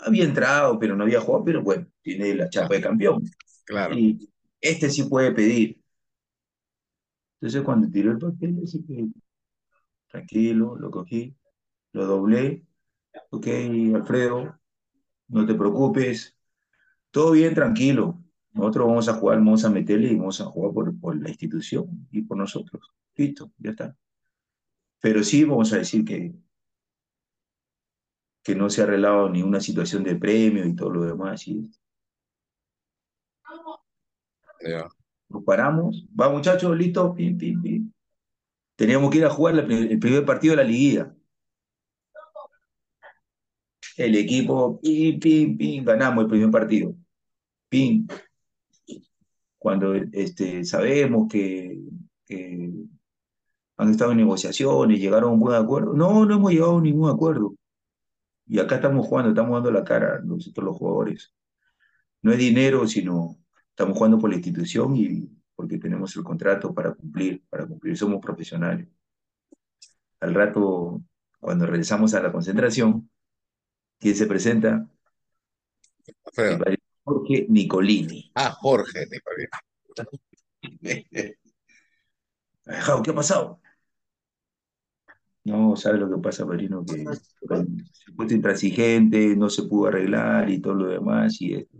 [0.00, 3.22] había entrado, pero no había jugado, pero bueno, tiene la chapa de campeón.
[3.64, 3.94] Claro.
[3.96, 5.80] Y este sí puede pedir.
[7.40, 9.06] Entonces cuando tiró el papel, que
[10.08, 11.36] tranquilo, lo cogí,
[11.92, 12.64] lo doblé.
[13.30, 13.46] Ok,
[13.94, 14.58] Alfredo,
[15.28, 16.36] no te preocupes,
[17.10, 18.23] todo bien, tranquilo.
[18.54, 22.08] Nosotros vamos a jugar, vamos a meterle y vamos a jugar por, por la institución
[22.10, 22.90] y por nosotros.
[23.16, 23.96] Listo, ya está.
[25.00, 26.34] Pero sí vamos a decir que,
[28.42, 31.46] que no se ha arreglado ni una situación de premio y todo lo demás.
[31.48, 31.68] Y
[34.60, 34.88] Ya.
[35.28, 37.92] nos paramos, va muchachos, listo, pim, pim, pim.
[38.76, 41.14] Teníamos que ir a jugar el primer partido de la liguilla.
[43.96, 46.94] El equipo, pim, pim, pim, ganamos el primer partido.
[47.68, 48.06] Pim.
[49.64, 51.80] Cuando este, sabemos que,
[52.26, 52.70] que
[53.78, 55.94] han estado en negociaciones, llegaron a un buen acuerdo.
[55.94, 57.54] No, no hemos llegado a ningún acuerdo.
[58.46, 61.32] Y acá estamos jugando, estamos dando la cara nosotros los jugadores.
[62.20, 63.38] No es dinero, sino
[63.70, 68.20] estamos jugando por la institución y porque tenemos el contrato para cumplir, para cumplir, somos
[68.20, 68.86] profesionales.
[70.20, 71.00] Al rato,
[71.40, 73.08] cuando regresamos a la concentración,
[73.98, 74.86] ¿quién se presenta?
[76.04, 76.73] El Alfredo.
[77.04, 78.30] Jorge Nicolini.
[78.34, 79.48] Ah, Jorge, Nicolás.
[82.66, 83.60] Jau, ¿qué ha pasado?
[85.44, 86.84] No, ¿sabe lo que pasa, Padrino?
[86.84, 87.04] Que
[87.92, 91.78] se puso intransigente, no se pudo arreglar y todo lo demás y esto.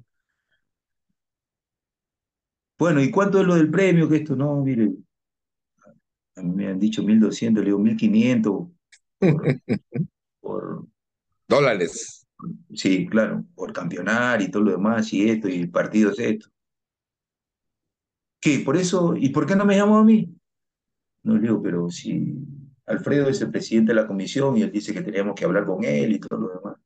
[2.77, 4.09] Bueno, ¿y cuánto es lo del premio?
[4.09, 4.91] Que esto, no, mire,
[6.37, 8.71] a mí me han dicho 1.200, le digo 1.500
[9.19, 9.61] por,
[10.41, 10.87] por,
[11.49, 12.24] Dólares.
[12.75, 16.49] Sí, claro, por campeonar y todo lo demás, y esto, y partidos esto.
[18.41, 18.61] ¿Qué?
[18.61, 19.15] ¿Por eso?
[19.17, 20.35] ¿Y por qué no me llamó a mí?
[21.25, 22.35] No le digo, pero si
[22.87, 25.85] Alfredo es el presidente de la comisión y él dice que teníamos que hablar con
[25.85, 26.77] él y todo lo demás.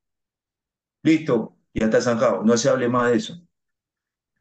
[1.02, 3.34] Listo, ya está zanjado, no se hable más de eso.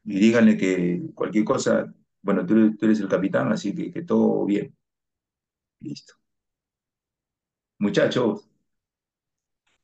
[0.05, 4.45] Y díganle que cualquier cosa, bueno, tú, tú eres el capitán, así que, que todo
[4.45, 4.75] bien.
[5.81, 6.13] Listo.
[7.79, 8.47] Muchachos,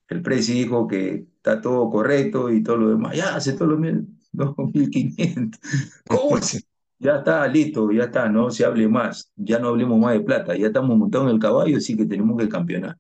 [0.10, 3.16] el presi dijo que está todo correcto y todo lo demás.
[3.18, 4.08] Ya, hace todo lo mismo.
[4.34, 5.60] 2.500.
[6.08, 6.62] ¿Cómo se-
[7.00, 9.32] Ya está, listo, ya está, no se hable más.
[9.36, 10.56] Ya no hablemos más de plata.
[10.56, 12.98] Ya estamos montados en el caballo, así que tenemos que campeonar.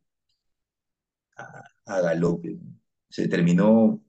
[1.37, 2.57] A, a galope.
[3.09, 4.01] Se terminó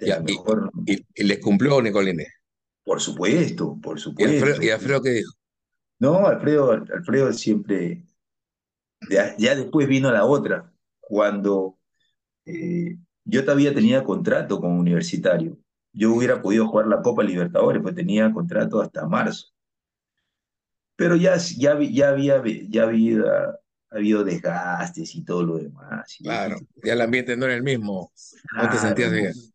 [0.00, 0.70] Ya, y, mejor.
[0.86, 2.24] y, y les cumplió Nicolini.
[2.84, 4.62] Por supuesto, por ¿Y Alfredo, supuesto.
[4.64, 5.32] y Alfredo qué dijo?
[6.00, 8.04] No, Alfredo, Alfredo siempre.
[9.10, 10.71] Ya, ya después vino la otra.
[11.12, 11.78] Cuando
[12.46, 15.58] eh, yo todavía tenía contrato con Universitario.
[15.92, 19.48] Yo hubiera podido jugar la Copa Libertadores, pues tenía contrato hasta marzo.
[20.96, 23.22] Pero ya, ya, ya había, ya había
[23.90, 26.18] habido desgastes y todo lo demás.
[26.22, 28.12] Claro, ya el ambiente no era el mismo,
[28.56, 29.52] no te claro, sentías bien.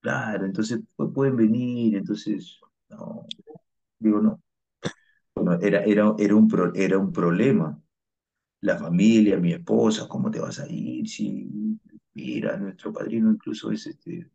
[0.00, 3.26] claro, entonces pues, pueden venir, entonces, no,
[3.98, 4.42] digo, no.
[5.34, 7.80] Bueno, era, era, era un, pro- era un problema.
[8.60, 11.08] La familia, mi esposa, ¿cómo te vas a ir?
[11.08, 11.48] Si,
[12.14, 14.30] mira, nuestro padrino incluso es este,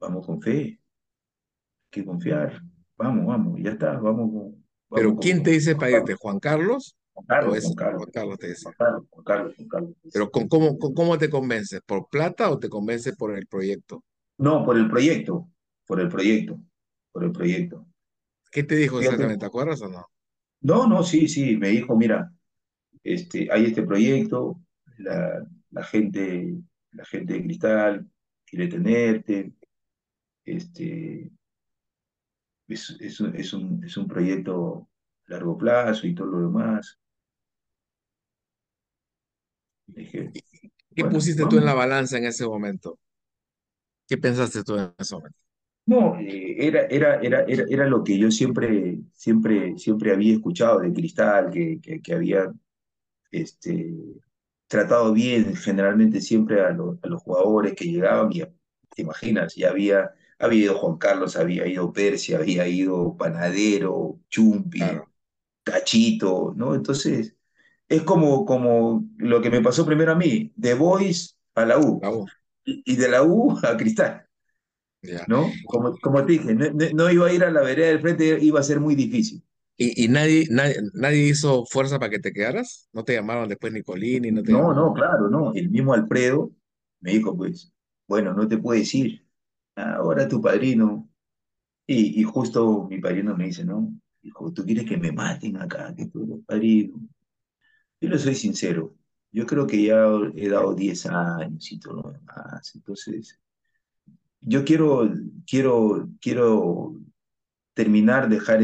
[0.00, 0.78] vamos con fe, hay
[1.90, 2.62] que confiar,
[2.96, 6.14] vamos, vamos, ya está, vamos con, vamos Pero con, ¿quién te dice para irte?
[6.14, 6.96] ¿Juan Carlos?
[7.14, 8.64] Juan ¿O Carlos, Juan Carlos, Juan Carlos te dice?
[8.64, 9.92] Juan Carlos, Juan Carlos, Juan Carlos.
[10.12, 11.80] Pero ¿con, cómo, con- cómo te convences?
[11.84, 14.04] ¿Por plata o te convences por el proyecto?
[14.38, 15.48] No, por el proyecto,
[15.86, 16.60] por el proyecto,
[17.12, 17.86] por el proyecto.
[18.50, 19.40] ¿Qué te dijo exactamente?
[19.40, 20.06] ¿Te acuerdas o no?
[20.60, 22.32] No, no, sí, sí, me dijo, mira,
[23.04, 24.60] este, hay este proyecto,
[24.98, 26.56] la, la gente,
[26.92, 28.06] la gente de Cristal
[28.46, 29.52] quiere tenerte,
[30.44, 31.30] este,
[32.68, 34.88] es, es, un, es un es un proyecto
[35.28, 36.98] a largo plazo y todo lo demás.
[39.86, 40.30] Dije,
[40.94, 42.98] ¿Qué bueno, pusiste tú en la balanza en ese momento?
[44.08, 45.38] ¿Qué pensaste tú en ese momento?
[45.86, 50.80] No, eh, era, era, era, era, era lo que yo siempre, siempre, siempre había escuchado
[50.80, 52.52] de Cristal, que, que, que había
[53.32, 53.94] este,
[54.68, 58.40] tratado bien generalmente siempre a, los a los jugadores que llegaban, y
[58.94, 64.78] te imaginas, ya había, había ido Juan Carlos, había ido Persia, había ido Panadero, Chumpi,
[64.80, 65.12] Claro,
[65.64, 66.74] Cachito, ¿no?
[66.76, 67.36] Entonces,
[67.88, 72.00] es como, como lo que me pasó primero a mí, de Boys a la U,
[72.02, 72.26] la U,
[72.64, 74.25] y y de la U a Cristal.
[75.06, 75.24] Ya.
[75.28, 75.50] ¿no?
[75.66, 78.60] Como, como te dije, no, no- iba a ir a la vereda del frente, iba
[78.60, 79.42] a ser muy difícil.
[79.78, 82.88] ¿Y, y nadie, nadie, nadie hizo fuerza para que te quedaras?
[82.92, 84.30] ¿No te llamaron después Nicolini?
[84.30, 85.52] ¿No te No, no, claro, no.
[85.54, 86.50] El mismo Alfredo
[87.00, 87.72] me dijo, pues,
[88.08, 89.26] bueno, no te puedes ir.
[89.74, 91.08] Ahora tu padrino.
[91.86, 93.92] Y, y justo mi padrino me dice, no,
[94.22, 97.00] hijo, tú quieres que me maten acá, que tú eres padrino.
[98.00, 98.94] Yo le soy sincero,
[99.32, 102.72] yo creo que ya he dado 10 años y todo lo demás.
[102.74, 103.38] Entonces,
[104.40, 105.10] yo quiero,
[105.46, 106.94] quiero, quiero
[107.74, 108.62] terminar, dejar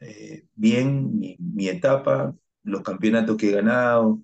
[0.00, 4.22] eh, bien mi, mi etapa, los campeonatos que he ganado,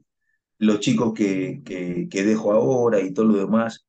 [0.58, 3.86] los chicos que, que, que dejo ahora y todo lo demás.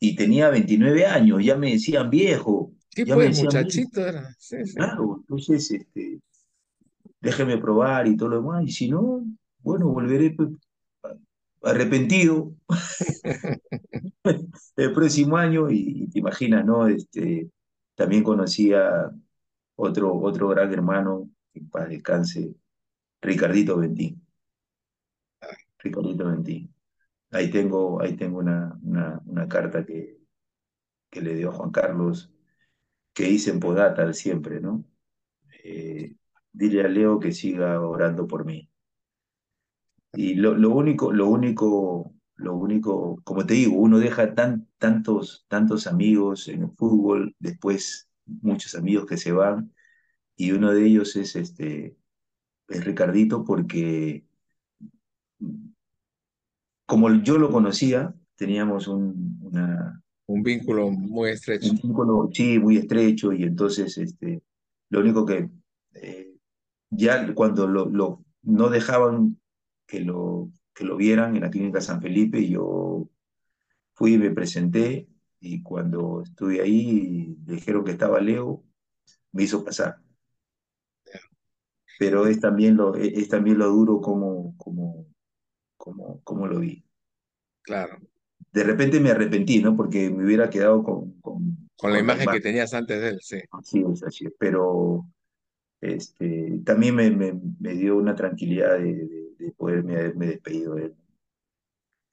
[0.00, 3.44] Y tenía 29 años, ya me decían viejo, Sí, ya me pues, viejo.
[3.44, 4.34] muchachito era.
[4.38, 4.74] Sí, sí.
[4.74, 6.20] Claro, entonces este,
[7.20, 8.64] déjeme probar y todo lo demás.
[8.64, 9.24] Y si no,
[9.60, 10.50] bueno, volveré pues,
[11.62, 12.54] arrepentido
[14.76, 15.70] el próximo año.
[15.70, 16.86] Y, y te imaginas, ¿no?
[16.88, 17.50] Este,
[17.94, 19.10] también conocí a
[19.76, 22.54] otro, otro gran hermano, que en paz descanse,
[23.22, 24.22] Ricardito Ventín.
[25.78, 26.74] Ricardito Ventín.
[27.30, 30.18] Ahí tengo, ahí tengo una, una, una carta que,
[31.10, 32.32] que le dio Juan Carlos,
[33.14, 34.84] que hice en Podata siempre, ¿no?
[35.64, 36.16] Eh,
[36.52, 38.67] dile a Leo que siga orando por mí.
[40.18, 45.44] Y lo, lo único, lo único, lo único, como te digo, uno deja tan, tantos,
[45.48, 49.72] tantos amigos en el fútbol, después muchos amigos que se van,
[50.36, 51.96] y uno de ellos es este,
[52.68, 54.26] es Ricardito, porque
[56.86, 61.72] como yo lo conocía, teníamos un, una, Un vínculo muy estrecho.
[61.72, 64.42] un vínculo, sí, muy estrecho, y entonces este,
[64.90, 65.50] lo único que
[65.94, 66.34] eh,
[66.90, 69.40] ya cuando lo, lo- no dejaban
[69.88, 73.08] que lo, que lo vieran en la clínica San Felipe, yo
[73.94, 75.08] fui y me presenté,
[75.40, 78.62] y cuando estuve ahí, dijeron que estaba Leo,
[79.32, 80.00] me hizo pasar.
[81.98, 85.06] Pero es también lo, es, es también lo duro como, como,
[85.76, 86.84] como, como lo vi.
[87.62, 87.98] claro.
[88.50, 89.76] De repente me arrepentí, ¿no?
[89.76, 93.18] Porque me hubiera quedado con, con, Con la con imagen que tenías antes de él,
[93.20, 93.40] sí.
[93.50, 94.32] Así es, así es.
[94.38, 95.06] Pero
[95.80, 100.84] este, también me, me, me dio una tranquilidad de, de, de poderme haberme despedido de
[100.86, 100.96] él.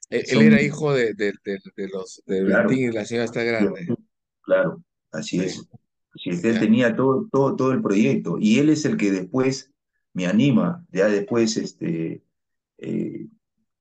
[0.10, 3.26] Él, él era hijo de, de, de, de los de claro, Valentín y la señora
[3.26, 3.94] está grande.
[4.42, 5.68] claro, así Sí, es.
[6.14, 6.44] Así es.
[6.44, 9.72] Él tenía todo, todo, todo el proyecto y él es el que después
[10.14, 10.86] me anima.
[10.92, 12.24] Ya después este,
[12.80, 13.28] eh,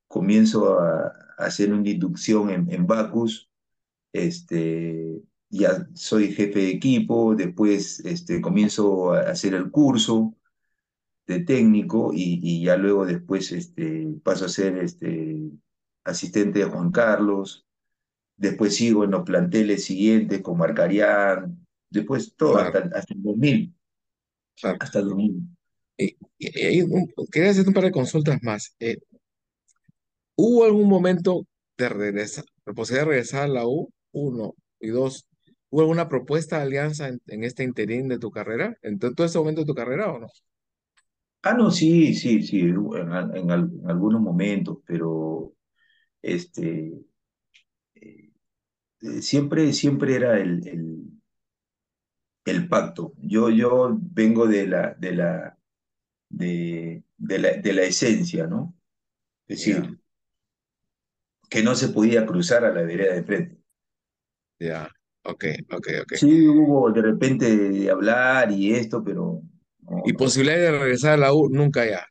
[0.09, 3.51] comienzo a, a hacer una inducción en, en Bacus.
[4.12, 10.34] Este, ya soy jefe de equipo, después este, comienzo a hacer el curso
[11.27, 15.51] de técnico y, y ya luego después este, paso a ser este,
[16.05, 17.66] asistente de Juan Carlos,
[18.37, 23.75] después sigo en los planteles siguientes con Marcarián, después todo hasta, claro, hasta el 2000,
[24.61, 24.79] claro.
[24.81, 25.43] hasta el 2000.
[25.99, 26.07] Y,
[26.39, 28.75] y- y un- quería hacer un par de consultas más.
[28.81, 28.99] Eh,
[30.37, 31.47] ¿hubo algún momento
[31.79, 33.91] de regresar, la posibilidad de regresar a la U?
[34.12, 34.55] Uno.
[34.81, 35.27] Y dos,
[35.70, 38.77] ¿hubo alguna propuesta de alianza en, en este interín de tu carrera?
[38.83, 40.29] ¿En to- todo ese momento de tu carrera o no?
[41.45, 45.55] Ah, no, sí, sí, sí, en, al- en al- en algunos momentos, pero
[46.22, 46.95] este,
[47.97, 48.30] eh,
[49.03, 51.05] eh, siempre, siempre era el, el,
[52.45, 53.12] el pacto.
[53.18, 55.59] Yo, yo vengo de la, de la,
[56.28, 58.76] de, de la, de la esencia, ¿no?
[59.49, 59.99] Es Ya, decir,
[61.49, 63.59] que no se podía cruzar a la vereda de frente.
[64.59, 64.88] ya.
[65.24, 66.12] Ok, ok, ok.
[66.12, 69.42] Sí, hubo de repente de hablar y esto, pero
[70.05, 72.07] Y posibilidad de regresar a la U, nunca ya.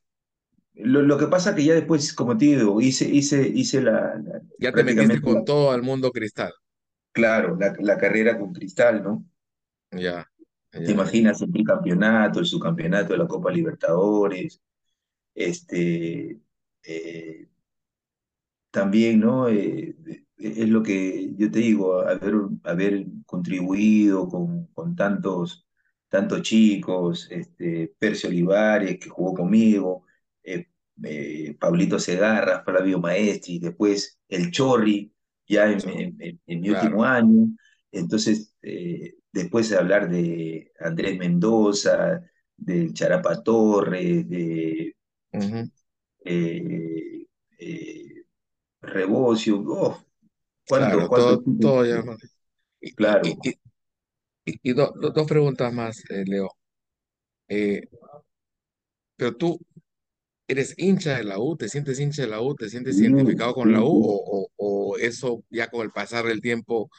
[0.76, 4.41] Lo, lo que pasa que ya después, como te digo, hice, hice, hice la, la-
[4.57, 6.53] Ya te metiste con la- todo el mundo cristal.
[7.11, 9.26] claro, la, la carrera con Cristal, ¿no?
[9.91, 10.26] Ya,
[10.84, 14.61] Te ya, imaginas el tricampeonato, el subcampeonato de la Copa Libertadores,
[15.36, 16.39] este,
[16.84, 17.49] eh,
[18.71, 19.47] también, ¿no?
[19.49, 25.67] Eh, eh, es lo que yo te digo, haber, haber contribuido con, con tantos,
[26.14, 30.05] tantos chicos, este, Percio Olivares, que jugó conmigo,
[30.43, 30.68] eh,
[31.03, 35.14] eh, Pablito Segarra, Flavio Maestri, después el Chorri,
[35.47, 37.03] ya en, So, en- en- en mi último claro.
[37.03, 37.47] año.
[37.91, 42.22] Entonces, eh, después de hablar de Andrés Mendoza,
[42.57, 44.95] del Charapa Torres, de
[46.26, 47.26] eh,
[47.59, 48.24] eh,
[48.82, 49.97] Rebocio, uf,
[50.68, 52.03] ¿cuántos, Claro, todo, todo ya.
[53.22, 53.53] y,
[54.45, 56.49] y, do- do- dos preguntas más, eh, Leo.
[57.49, 57.83] Eh,
[59.15, 59.59] pero tú
[60.47, 62.55] eres hincha de la U, ¿te sientes hincha de la U?
[62.55, 63.87] ¿Te sientes identificado con la U?
[63.89, 66.89] ¿O, o, o eso ya con el pasar del tiempo,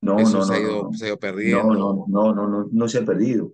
[0.00, 0.92] No, eso no, se ha ido, no.
[0.92, 2.08] se ha ido No, no, perdiendo?
[2.08, 3.52] no, no, no, no se ha perdido.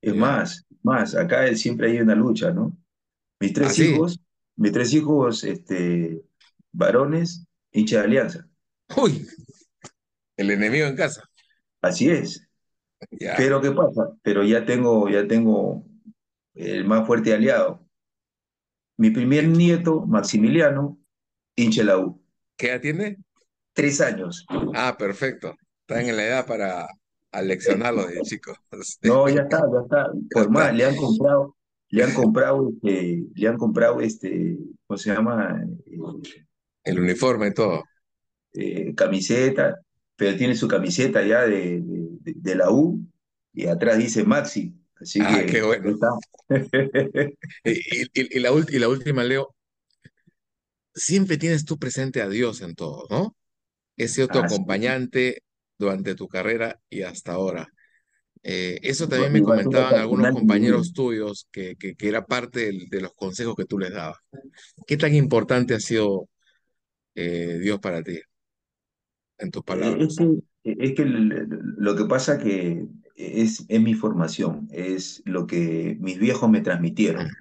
[0.00, 2.76] Es más, más, acá siempre hay una lucha, ¿no?
[3.40, 4.00] Mis ¿Ah, tres sí?
[4.00, 4.20] hijos,
[4.56, 6.22] mis tres hijos, este,
[6.72, 8.48] varones, hincha de Alianza.
[8.96, 9.26] Uy,
[10.38, 11.22] el enemigo en casa.
[11.82, 12.47] Así es.
[13.10, 13.34] Ya.
[13.36, 14.10] Pero ¿qué pasa?
[14.22, 15.84] Pero ya tengo, ya tengo
[16.54, 17.84] el más fuerte aliado.
[18.96, 20.98] Mi primer ¿Qué, nieto, Maximiliano,
[21.56, 22.20] hincha de la U.
[22.56, 23.16] qué edad tiene?
[23.72, 24.44] Tres años.
[24.74, 25.54] Ah, perfecto.
[25.86, 26.88] Están en la edad para
[27.32, 28.54] aleccionarlo de chico.
[29.02, 30.12] No, ya está, ya está.
[30.30, 31.56] Por más, le han comprado,
[31.90, 35.64] le han comprado, este, le han comprado, este, ¿cómo se llama?
[36.84, 37.84] El uniforme y todo.
[38.52, 39.80] eh, camiseta,
[40.18, 43.00] pero tiene su camiseta ya de, de, de la U
[43.54, 44.76] y atrás dice Maxi.
[45.00, 45.92] Así Ah, qué que bueno.
[45.92, 46.08] está.
[47.64, 49.54] Y, y- y la, ult- y la última, Leo,
[50.94, 53.36] siempre tienes tú presente a Dios en todo, ¿no?
[53.96, 54.78] He sido tu Así es.
[54.78, 55.42] acompañante
[55.78, 57.68] durante tu carrera y hasta ahora.
[58.44, 63.00] Eh, eso también me comentaban al algunos compañeros tuyos que, que, que era parte de
[63.00, 64.18] los consejos que tú les dabas.
[64.86, 66.28] ¿Qué tan importante ha sido
[67.14, 68.20] eh, Dios para ti,
[69.38, 70.16] en tus Eh, Es palabras?
[70.16, 71.46] que, es que l-
[71.78, 72.86] lo que pasa que
[73.16, 77.38] es, es mi formación, es lo que mis viejos me transmitieron,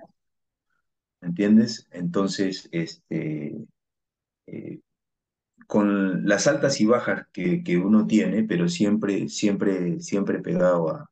[1.21, 1.87] ¿entiendes?
[1.91, 3.55] Entonces, este,
[4.47, 4.81] eh,
[5.67, 11.11] con las altas y bajas que, que uno tiene, pero siempre, siempre, siempre pegado a-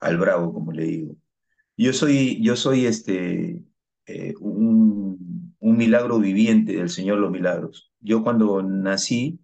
[0.00, 1.16] al bravo, como le digo.
[1.78, 3.64] Yo soy, yo soy este,
[4.06, 7.92] eh, un, un milagro viviente del Señor los Milagros.
[8.00, 9.40] Yo cuando nací,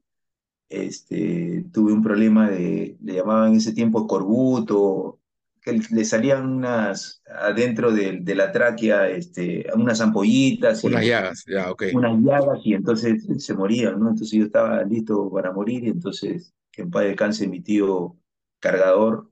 [0.69, 5.19] este, tuve un problema de, le llamaban en ese tiempo escorbuto,
[5.61, 11.45] que le salían unas adentro de, de la tráquea, este, unas ampollitas Unas y llagas,
[11.47, 11.85] ya, ok.
[11.95, 14.11] unas llagas y entonces se morían, ¿no?
[14.11, 18.17] Entonces yo estaba listo para morir y entonces, que en paz descanse mi tío
[18.61, 19.31] cargador,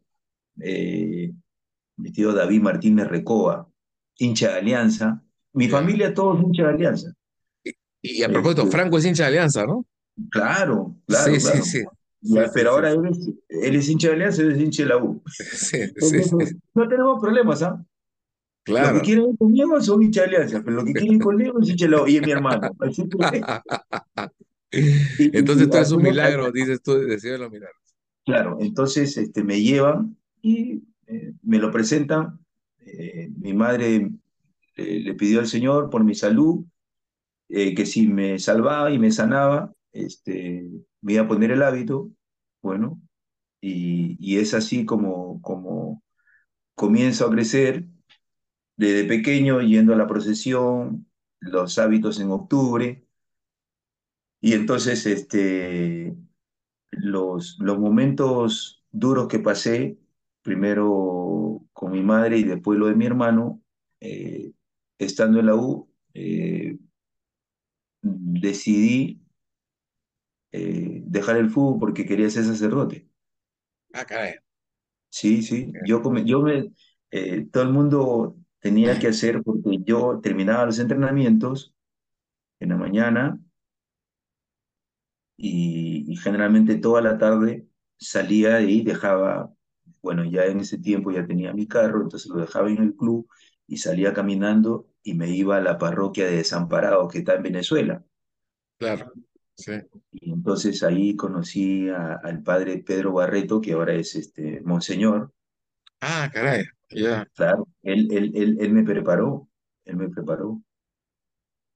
[0.61, 1.33] eh,
[1.97, 3.69] mi tío David Martínez Recoba,
[4.19, 5.23] hincha de Alianza.
[5.53, 7.13] Mi familia todos hincha de Alianza.
[8.03, 9.87] Y, y a propósito, Este, Franco es hincha de Alianza, ¿no?
[10.31, 11.63] Claro, claro, sí, claro.
[11.63, 11.79] sí.
[12.23, 14.89] Sí, Ya, pero ahora él es, él es hincha de Alianza, él es hincha de
[14.89, 15.23] la U.
[15.27, 16.35] Sí, sí, sí.
[16.35, 17.85] Entonces, no tenemos problemas, ¿ah?
[18.67, 19.01] Los que Claro.
[19.03, 21.85] quieren ir conmigo son hincha de Alianza, pero los que quieren ir conmigo es hincha
[21.87, 22.71] de la U, y es mi hermano.
[22.81, 23.47] Así que,
[25.19, 27.81] y, Entonces tú eres un milagro, dices tú, decides los milagros.
[28.25, 32.39] claro, entonces este, me llevan y eh, me lo presentan.
[32.85, 34.11] Eh, mi madre
[34.77, 36.65] eh, le pidió al Señor por mi salud,
[37.49, 39.73] que si me salvaba y me sanaba,
[40.05, 40.71] este,
[41.01, 42.11] me a poner el hábito.
[42.63, 43.01] Bueno,
[43.61, 45.41] y, es así como,
[46.75, 47.87] comienzo a crecer
[48.77, 51.07] desde pequeño yendo a la procesión,
[51.41, 53.07] los hábitos en octubre,
[54.41, 56.17] y entonces este,
[56.91, 59.99] los, los momentos duros que pasé,
[60.43, 63.63] primero con mi madre y después lo de mi hermano,
[64.01, 64.53] eh,
[64.99, 66.79] estando en la U, eh,
[68.03, 69.26] decidí
[70.57, 73.09] eh, dejar el fútbol porque quería ser sacerdote.
[73.95, 74.37] Ah, caray.
[75.11, 76.73] Sí, sí, yo, come- yo me,
[77.11, 81.75] eh, todo el mundo tenía que hacer porque yo terminaba los entrenamientos
[82.61, 83.41] en la mañana
[85.37, 89.53] y, y generalmente toda la tarde salía y dejaba,
[90.03, 93.29] bueno, ya en ese tiempo ya tenía mi carro, entonces lo dejaba en el club
[93.67, 98.05] y salía caminando y me iba a la parroquia de Desamparados que está en Venezuela.
[98.79, 99.13] Claro.
[99.57, 99.73] Sí.
[100.11, 105.33] Y entonces ahí conocí a- al padre Pedro Barreto, que ahora es este, monseñor.
[106.01, 106.65] Ah, caray.
[106.91, 107.27] Ya.
[107.35, 109.49] Claro, él, él, él, él me preparó,
[109.85, 110.61] él me preparó.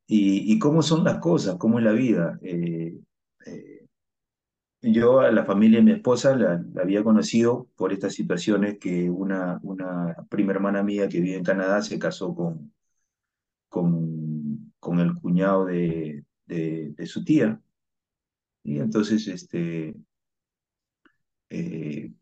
[0.06, 2.38] Y, y cómo son las cosas, cómo es la vida.
[2.42, 2.98] Eh,
[3.46, 3.86] eh,
[4.82, 9.10] yo a la familia de mi esposa la, la había conocido por estas situaciones que
[9.10, 12.72] una, una prima hermana mía que vive en Canadá se casó con,
[13.68, 17.60] con, con el cuñado de, de, de su tía.
[18.62, 19.94] Y entonces este,
[21.50, 22.12] eh,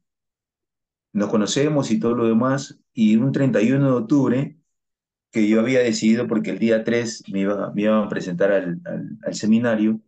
[1.12, 2.78] nos conocemos y todo lo demás.
[2.92, 4.58] Y un 31 de octubre
[5.30, 8.80] que yo había decidido porque el día 3 me iba, me a presentar al,
[9.24, 10.00] al, seminario,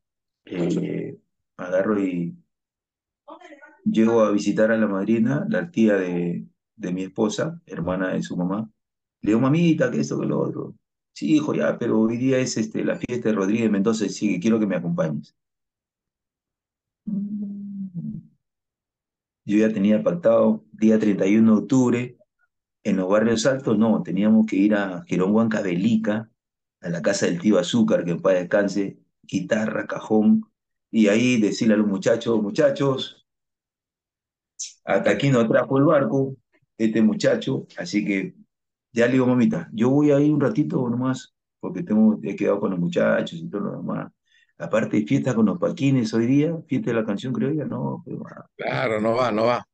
[0.46, 1.18] eh,
[1.56, 2.36] agarro y
[3.84, 8.36] llego a visitar a la madrina, la tía de, de mi esposa, hermana de su
[8.36, 8.70] mamá.
[9.22, 10.74] Le digo, mamita, que esto, que lo otro.
[11.12, 14.58] Sí, hijo, ya, pero hoy día es este, la fiesta de Rodríguez Mendoza sí, quiero
[14.58, 15.34] que me acompañes.
[19.44, 22.16] Yo ya tenía pactado día 31 de octubre
[22.82, 26.30] en los barrios altos, no, teníamos que ir a Girón Huancavelica,
[26.80, 30.44] a la casa del tío Azúcar, que en paz descanse, guitarra, cajón,
[30.90, 33.26] y ahí decirle a los muchachos, muchachos,
[34.84, 36.36] hasta aquí no trajo el barco,
[36.78, 38.34] este muchacho, así que
[38.92, 42.70] ya le digo, mamita, yo voy ahí un ratito nomás, porque tengo, he quedado con
[42.70, 44.12] los muchachos y todo lo demás.
[44.60, 48.22] Aparte de fiesta con los paquines hoy día, fiesta de la canción criolla, no, pero,
[48.28, 49.64] ah, Claro, no va, no va.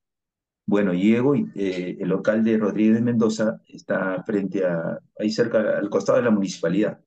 [0.67, 5.91] Bueno, llego y eh, el local de Rodríguez Mendoza está frente a, ahí cerca, al
[5.91, 7.01] costado de la municipalidad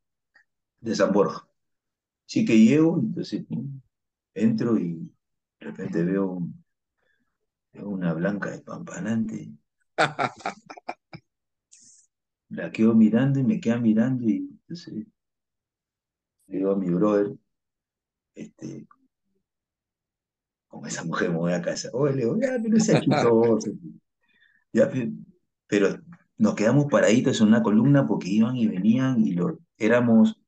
[0.82, 1.48] de San Borja.
[2.28, 3.46] Así que llego, entonces
[4.36, 4.94] entro y
[5.60, 6.64] de repente veo, un-
[7.74, 9.52] veo una blanca despampanante.
[12.50, 15.08] La quedo mirando y me queda mirando y entonces
[16.48, 17.38] le digo a mi brother,
[18.42, 18.88] este,
[20.68, 21.90] con esa mujer me voy a casa.
[21.94, 23.72] Oye, le digo, ya, pero chistoso.
[24.72, 25.12] Ya, pe-
[25.68, 25.98] pero
[26.38, 30.40] nos quedamos paraditos en una columna porque iban y venían y lo, éramos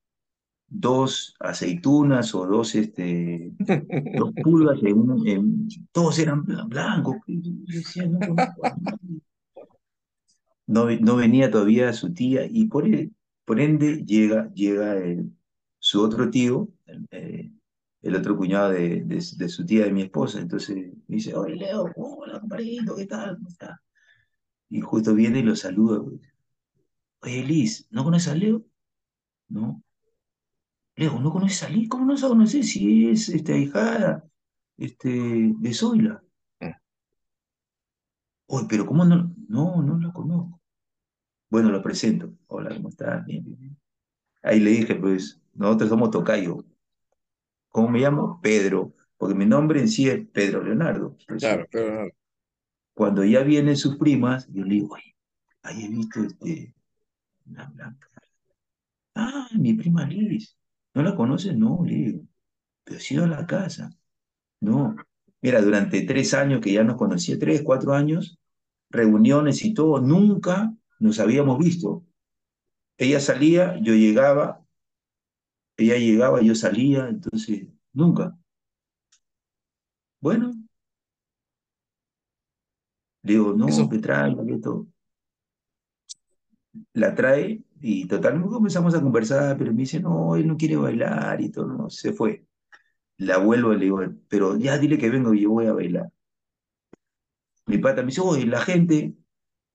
[0.68, 3.52] dos aceitunas o dos, este,
[4.16, 7.16] dos pulgas, en, un- en- todos eran blan- blancos.
[7.26, 8.20] Decía, no.
[10.68, 13.10] No, no venía todavía su tía y por, e-
[13.44, 15.32] por ende llega, llega el-
[15.80, 17.52] su otro tío, el, eh,
[18.02, 20.40] el otro cuñado de, de, de su tía, de mi esposa.
[20.40, 20.76] Entonces
[21.08, 23.36] me dice, oye Leo, hola compadrito, ¿qué tal?
[23.38, 23.82] ¿Cómo está?
[24.70, 26.02] Y justo viene y lo saluda.
[27.22, 28.64] Oye Liz, ¿no conoces a Leo?
[29.50, 29.84] No.
[30.96, 31.90] Leo, ¿no conoces a Liz?
[31.90, 34.24] ¿Cómo no vas a conocer si es este, ahijada
[34.78, 36.24] este, de Zoila?
[38.48, 39.34] Oye, pero ¿cómo no?
[39.48, 40.60] No, no la conozco.
[41.50, 42.34] Bueno, lo presento.
[42.48, 43.26] Hola, ¿cómo estás?
[43.26, 43.78] Bien, bien, bien.
[44.42, 46.66] Ahí le dije, pues, nosotros somos tocayo.
[47.72, 48.40] ¿Cómo me llamo?
[48.42, 51.18] Pedro, porque mi nombre en sí es Pedro Leonardo.
[51.40, 52.10] Claro, pero
[52.94, 55.16] cuando ya vienen sus primas, yo le digo, oye,
[55.64, 56.76] ahí he visto este,
[57.46, 58.10] una blanca.
[59.16, 60.58] Ah, mi prima Liz.
[60.94, 61.56] ¿No la conoces?
[61.56, 62.24] No, le digo.
[62.84, 63.90] Pero he ido a la casa.
[64.60, 64.96] No.
[65.42, 68.40] Mira, durante tres años que ya nos conocía, tres, cuatro años,
[68.90, 72.06] reuniones y todo, nunca nos habíamos visto.
[72.98, 74.61] Ella salía, yo llegaba,
[75.84, 78.38] ella llegaba, yo salía, entonces, nunca.
[80.20, 80.52] Bueno,
[83.24, 84.88] le digo, no, Eso, que que esto.
[86.94, 91.42] La trae y total, comenzamos a conversar, pero me dice, no, él no quiere bailar
[91.42, 92.46] y todo, no, se fue.
[93.18, 96.12] La vuelvo y le digo, pero ya dile que vengo y yo voy a bailar.
[97.66, 99.16] Mi pata me dice, oye, la gente,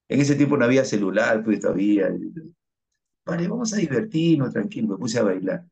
[0.08, 2.08] en ese tiempo no había celular, pues todavía.
[3.24, 5.66] Vale, vamos a divertirnos, tranquilo, me puse a bailar.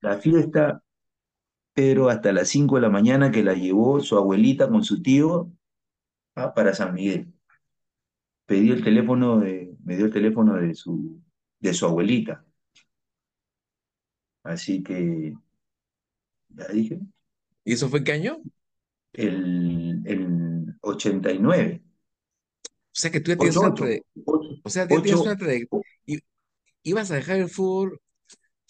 [0.00, 0.82] La fiesta,
[1.74, 5.50] pero hasta las 5 de la mañana que la llevó su abuelita con su tío
[6.34, 7.32] ah, para San Miguel.
[8.46, 11.22] Pedí el teléfono de, me dio el teléfono de su,
[11.60, 12.44] de su abuelita.
[14.42, 15.34] Así que,
[16.48, 16.98] ya dije,
[17.64, 18.36] ¿y eso fue qué año?
[18.36, 18.50] O
[19.12, 21.82] el, el 89.
[22.92, 25.36] sea que tú ya tienes ocho una ocho trayectoria, o sea, ya tienes ocho una
[25.36, 25.90] trayectoria.
[26.82, 28.00] Ibas a dejar el fútbol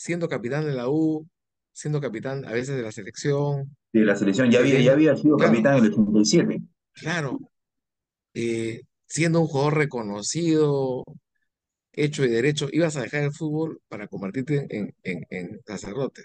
[0.00, 1.28] siendo capitán de la U,
[1.72, 4.50] siendo capitán a veces de la selección, de la selección.
[4.50, 6.62] Ya había, ya había sido claro, capitán en el 87.
[6.94, 7.38] claro,
[8.32, 11.04] eh, siendo un jugador reconocido,
[11.92, 16.22] hecho y derecho, ibas a dejar el fútbol para convertirte en, en, en sacerdote.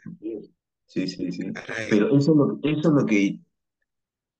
[0.87, 1.51] Sí, sí, sí.
[1.51, 1.87] Caray.
[1.89, 3.39] Pero eso es lo, eso es lo que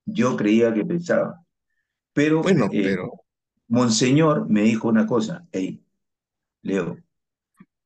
[0.06, 1.44] yo creía que pensaba.
[2.14, 3.10] Pero Bueno, eh, pero
[3.68, 5.84] Monseñor me dijo una cosa, hey,
[6.62, 6.96] Leo,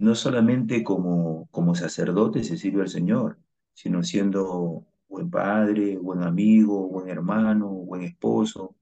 [0.00, 3.38] no solamente como, como sacerdote se sirve al Señor,
[3.74, 8.76] sino siendo buen padre, buen amigo, buen hermano, buen esposo.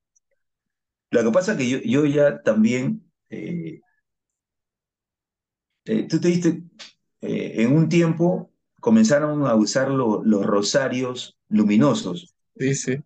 [1.11, 3.81] Lo que pasa es que yo, yo ya también, eh,
[5.85, 6.63] eh, tú te diste,
[7.21, 8.51] eh, en un tiempo
[8.81, 12.35] comenzaron a usar lo- los rosarios luminosos.
[12.59, 12.97] sí, sí.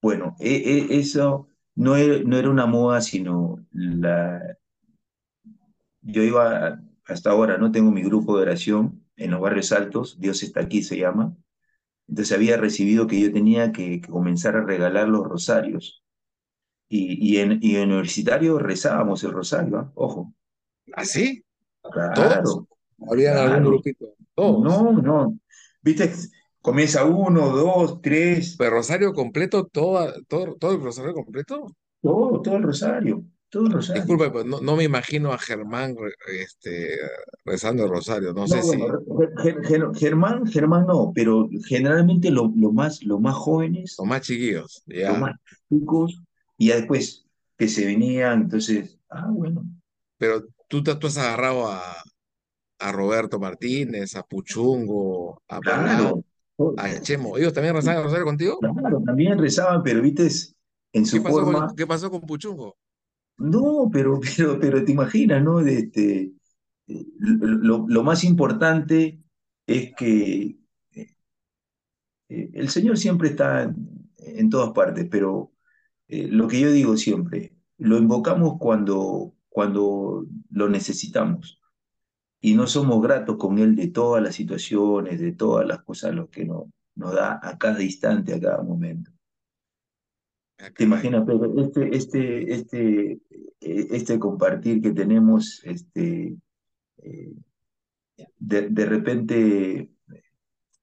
[0.00, 4.40] Bueno, e- e- eso no era, no era una moda, sino la,
[6.02, 10.42] yo iba hasta ahora, no tengo mi grupo de oración en los barrios altos, Dios
[10.42, 11.36] está aquí se llama.
[12.08, 16.02] Entonces había recibido que yo tenía que, que comenzar a regalar los rosarios.
[16.88, 19.92] Y, y, en, y en universitario rezábamos el rosario, ¿ah?
[19.94, 20.32] Ojo,
[20.94, 21.44] ¿Así?
[21.82, 22.14] ¿Todos?
[22.14, 22.68] claro,
[23.10, 24.14] ¿Había algún grupito?
[24.34, 24.62] Todos.
[24.62, 25.38] No, no.
[25.82, 26.12] ¿Viste?
[26.60, 29.66] Comienza uno, dos, tres, ¿Pero Rosario completo?
[29.66, 31.76] ¿Todo, todo, todo el Rosario completo?
[32.00, 33.24] todo, todo el rosario,
[33.92, 35.96] Disculpe, pues no, no me imagino a Germán
[36.28, 36.98] este,
[37.44, 38.32] rezando el Rosario.
[38.32, 38.86] No sé bueno, si
[39.42, 44.22] Ger- Ger- Germán, Germán no, pero generalmente lo, lo más, los más jóvenes, los más
[44.22, 44.82] chiquillos.
[44.86, 45.18] los Ya.
[45.18, 45.34] más
[45.68, 46.22] chicos,
[46.58, 47.26] y ya después
[47.58, 49.64] que se venían, entonces, ah, bueno,
[50.18, 51.96] Pero tú, tú has agarrado a,
[52.80, 56.22] a Roberto Martínez, a Puchungo, a claro,
[56.56, 57.36] todo, a Chemo.
[57.38, 58.66] ¿Ellos también rezaban el Rosario contigo?
[58.74, 60.28] claro, también rezaban, pero viste,
[60.92, 62.76] en ¿Qué su pasó forma, con, qué pasó con Puchungo?
[63.38, 65.60] No, pero, pero, pero te imaginas, ¿no?
[65.60, 66.32] Este,
[66.88, 69.20] eh, lo, más importante
[69.66, 70.58] es que
[70.94, 71.16] eh,
[72.28, 73.74] eh, el Señor siempre está
[74.18, 75.52] en, todas partes, pero
[76.08, 81.60] lo que yo digo siempre, lo invocamos cuando, cuando lo necesitamos
[82.40, 86.30] y no somos gratos con Él de todas las situaciones, de todas las cosas lo
[86.30, 89.10] que no, nos da a cada instante, a cada momento.
[90.58, 90.86] Ah, ¿Te caray.
[90.86, 91.60] imaginas, Pedro?
[91.60, 93.12] Este, este, este,
[93.60, 96.36] eh, este compartir que tenemos, este,
[96.98, 97.32] eh,
[98.38, 99.90] de, de repente,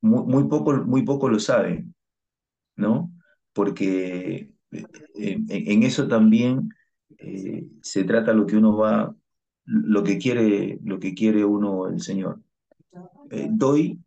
[0.02, 1.96] muy, muy poco, muy poco lo saben,
[2.76, 3.12] ¿no?
[3.54, 6.70] Porque eh, en, en eso también
[7.18, 9.16] eh, se trata lo que uno va,
[9.66, 12.42] lo que quiere, lo que quiere uno el Señor.
[13.32, 14.00] Eh, doy,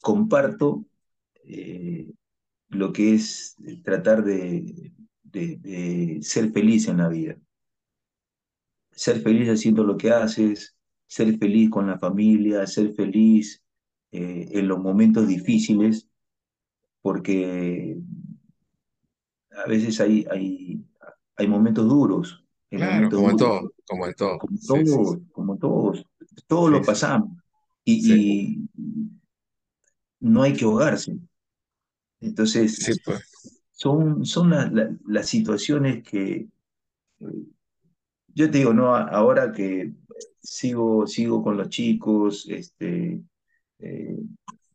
[0.00, 0.84] comparto
[2.70, 4.92] lo que es tratar de,
[5.22, 7.36] de, de ser feliz en la vida.
[8.92, 10.76] Ser feliz haciendo lo que haces,
[11.06, 13.62] ser feliz con la familia, ser feliz
[14.12, 16.08] eh, en los momentos difíciles,
[17.02, 17.98] porque
[19.64, 20.84] a veces hay, hay,
[21.36, 24.38] hay momentos duros, hay Claro, momentos como duros, todo, como en todo.
[24.38, 25.16] como Sí, sí, sí.
[25.16, 26.04] todos, como todos,
[26.48, 27.38] todos Sí, lo pasamos
[27.84, 28.68] y
[30.20, 31.18] no hay que ahogarse.
[32.20, 33.20] Entonces, sí, pues.
[33.72, 36.48] son, son la- la- las situaciones que,
[38.34, 38.94] yo te digo, ¿no?
[38.94, 39.92] Ahora que
[40.40, 43.20] sigo, sigo con los chicos, este,
[43.80, 44.18] eh,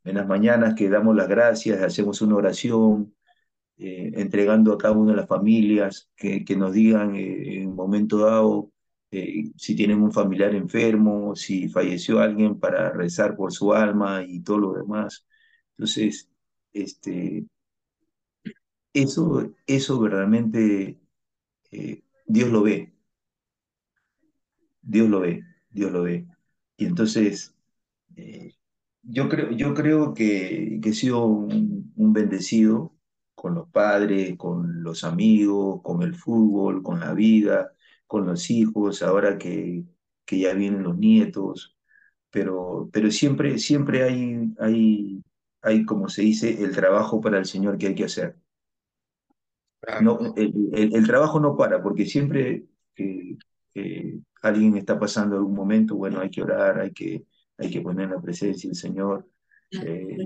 [0.06, 3.14] en las mañanas que damos las gracias, hacemos una oración,
[3.78, 7.76] eh, entregando a cada una de las familias que, que nos digan eh, en un
[7.76, 8.72] momento dado
[9.12, 14.42] eh, si tienen un familiar enfermo, si falleció alguien para rezar por su alma y
[14.42, 15.26] todo lo demás.
[15.78, 16.30] Entonces,
[16.74, 17.46] este,
[18.94, 21.00] eso, eso verdaderamente
[21.72, 22.94] eh, Dios lo ve,
[24.82, 26.28] Dios lo ve, Dios lo ve.
[26.78, 27.56] Y entonces,
[28.16, 28.54] eh,
[29.04, 32.96] yo creo, yo creo que, que he sido un, un bendecido
[33.36, 37.74] con los padres, con los amigos, con el fútbol, con la vida,
[38.08, 39.84] con los hijos, ahora que,
[40.26, 41.78] que ya vienen los nietos,
[42.32, 45.24] pero, pero siempre, siempre hay, hay,
[45.64, 48.38] hay, como se dice, el trabajo para el Señor que hay que hacer.
[50.02, 52.66] No, el, el- el trabajo no para, porque siempre
[52.96, 53.38] que,
[53.74, 57.26] que alguien está pasando algún momento, bueno, hay que orar, hay que,
[57.58, 59.30] hay que poner la presencia del Señor.
[59.82, 60.18] Eh,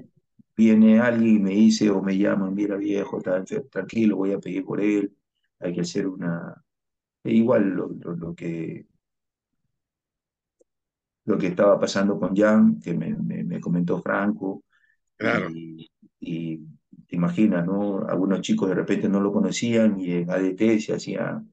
[0.55, 4.64] viene alguien y me dice o me llama, mira viejo, está tranquilo, voy a pedir
[4.65, 5.15] por él,
[5.59, 6.64] hay que hacer una...
[7.23, 8.88] e igual lo, lo- lo que,
[11.26, 14.64] lo que estaba pasando con Jan, que me, me- me comentó Franco,
[15.18, 15.49] claro.
[15.49, 15.89] y,
[16.19, 16.57] y
[17.07, 18.06] te imaginas, ¿no?
[18.07, 21.44] Algunos chicos de repente no lo conocían y en ADT se hacía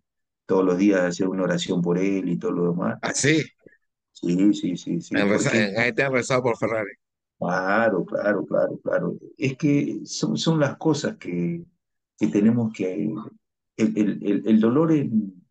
[0.46, 3.00] todos los días hacer una oración por él y todo lo demás.
[3.00, 3.42] Así,
[4.12, 6.92] Sí, sí, sí, sí, en, porque ahí te han rezado por Ferrari.
[7.38, 9.18] claro, claro, claro, claro.
[9.36, 11.64] Es que son, son las cosas que,
[12.18, 13.12] que tenemos que...
[13.76, 15.44] El, el, el, el dolor en,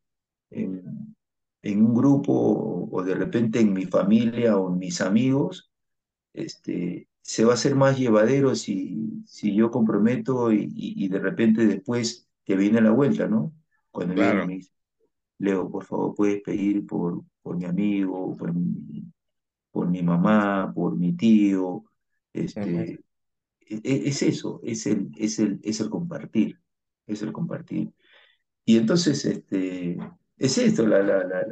[0.51, 1.15] en,
[1.63, 5.71] en un grupo o de repente en mi familia o en mis amigos,
[6.33, 11.19] este, se va a hacer más llevadero si, si yo comprometo y, y- y de
[11.19, 13.53] repente después te viene la vuelta, ¿no?
[13.91, 14.45] Cuando Claro.
[14.45, 14.71] me dice,
[15.39, 19.05] Leo, por favor, puedes pedir por, por mi amigo, por mi,
[19.71, 21.85] por mi mamá, por mi tío,
[22.33, 23.01] este,
[23.61, 26.59] e- e- es eso, es el, es el, es el compartir,
[27.07, 27.93] es el compartir.
[28.65, 29.97] Y entonces, este,
[30.37, 31.43] es esto, la, la, la,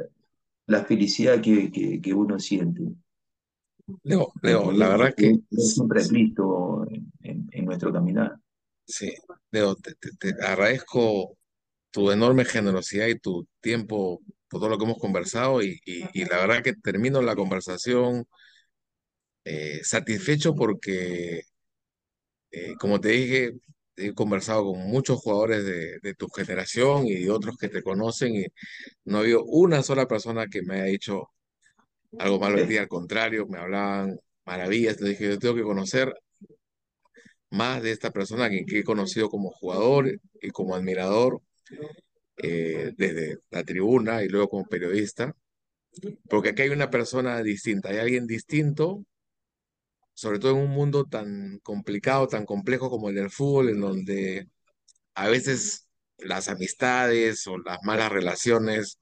[0.66, 2.82] la felicidad que, que, que uno siente,
[4.04, 7.12] Leo, Leo, la verdad que siempre a Cristo en,
[7.52, 8.36] en- nuestro caminar.
[8.86, 9.14] sí,
[9.50, 11.36] Leo, te, te- te agradezco
[11.90, 16.24] tu enorme generosidad y tu tiempo por todo lo que hemos conversado y, y- y
[16.26, 18.26] la verdad que termino la conversación
[19.44, 21.42] eh, satisfecho porque,
[22.50, 23.52] eh, como te dije,
[23.96, 28.34] he conversado con muchos jugadores de, de tu generación y de otros que te conocen
[28.36, 28.46] y
[29.04, 31.30] no ha habido una sola persona que me haya dicho
[32.18, 36.14] algo malo de ti, al contrario, me hablaban maravillas, te dije, yo tengo que conocer
[37.50, 40.10] más de esta persona que, que he conocido como jugador
[40.40, 41.42] y como admirador
[42.38, 45.34] eh, desde la tribuna y luego como periodista,
[46.28, 49.04] porque aquí hay una persona distinta, hay alguien distinto,
[50.14, 54.48] sobre todo en un mundo tan complicado, tan complejo como el del fútbol, en donde
[55.14, 55.86] a veces
[56.18, 58.98] las amistades o las malas relaciones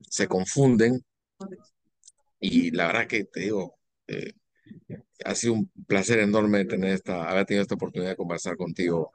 [0.00, 1.04] se confunden
[2.40, 4.32] y la verdad que te digo, eh,
[5.24, 9.12] ha sido un placer enorme tener esta, haber tenido esta oportunidad de conversar contigo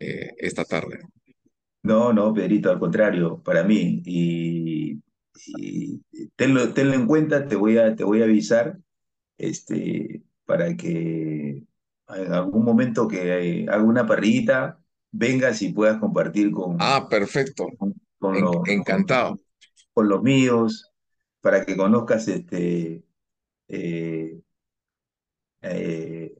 [0.00, 1.00] eh, esta tarde.
[1.82, 4.02] No, no, Pedrito, al contrario, para mí.
[4.04, 5.02] Y,
[5.46, 6.00] y
[6.36, 8.78] tenlo, tenlo en cuenta, te voy a, te voy a avisar
[9.38, 11.64] este, para que
[12.08, 14.80] en algún momento que haga una parrillita,
[15.12, 19.38] vengas y puedas compartir con, Ah, perfecto, con, con En- los, con, encantado.
[19.94, 20.89] con los míos,
[21.40, 23.04] para que conozcas este,
[23.68, 24.40] eh,
[25.62, 26.34] eh,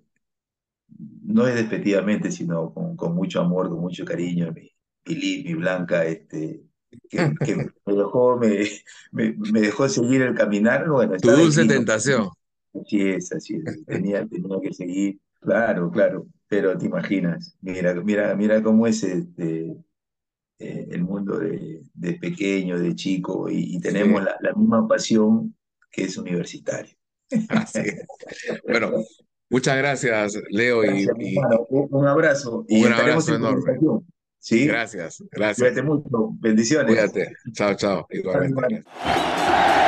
[1.23, 4.71] no es despectivamente, sino con, con mucho amor, con mucho cariño, mi,
[5.07, 6.63] mi Liz, mi Blanca, este,
[7.09, 8.65] que, que me dejó, me,
[9.13, 12.31] me, me dejó seguir el caminar, bueno, Tu dulce tentación.
[12.75, 18.35] así es, así es, tenía, tenía que seguir, claro, claro, pero te imaginas, mira, mira,
[18.37, 19.77] mira cómo es este,
[20.61, 24.87] eh, el mundo de, de pequeño, de chico, y, y Sí, tenemos la, la misma
[24.87, 25.57] pasión
[25.91, 26.95] que es universitario.
[27.49, 28.07] así es.
[28.67, 28.93] Bueno,
[29.49, 31.67] muchas gracias, Leo, y, Gracias, y hermano.
[31.71, 33.79] Un, abrazo y un abrazo en enorme.
[34.39, 34.67] ¿Sí?
[34.67, 35.69] Gracias, gracias.
[35.69, 36.31] Cuídate mucho.
[36.41, 36.87] Bendiciones.
[36.87, 37.33] Cuídate.
[37.53, 38.07] Chao, chao.
[38.11, 38.85] Igualmente.
[38.95, 39.80] Gracias.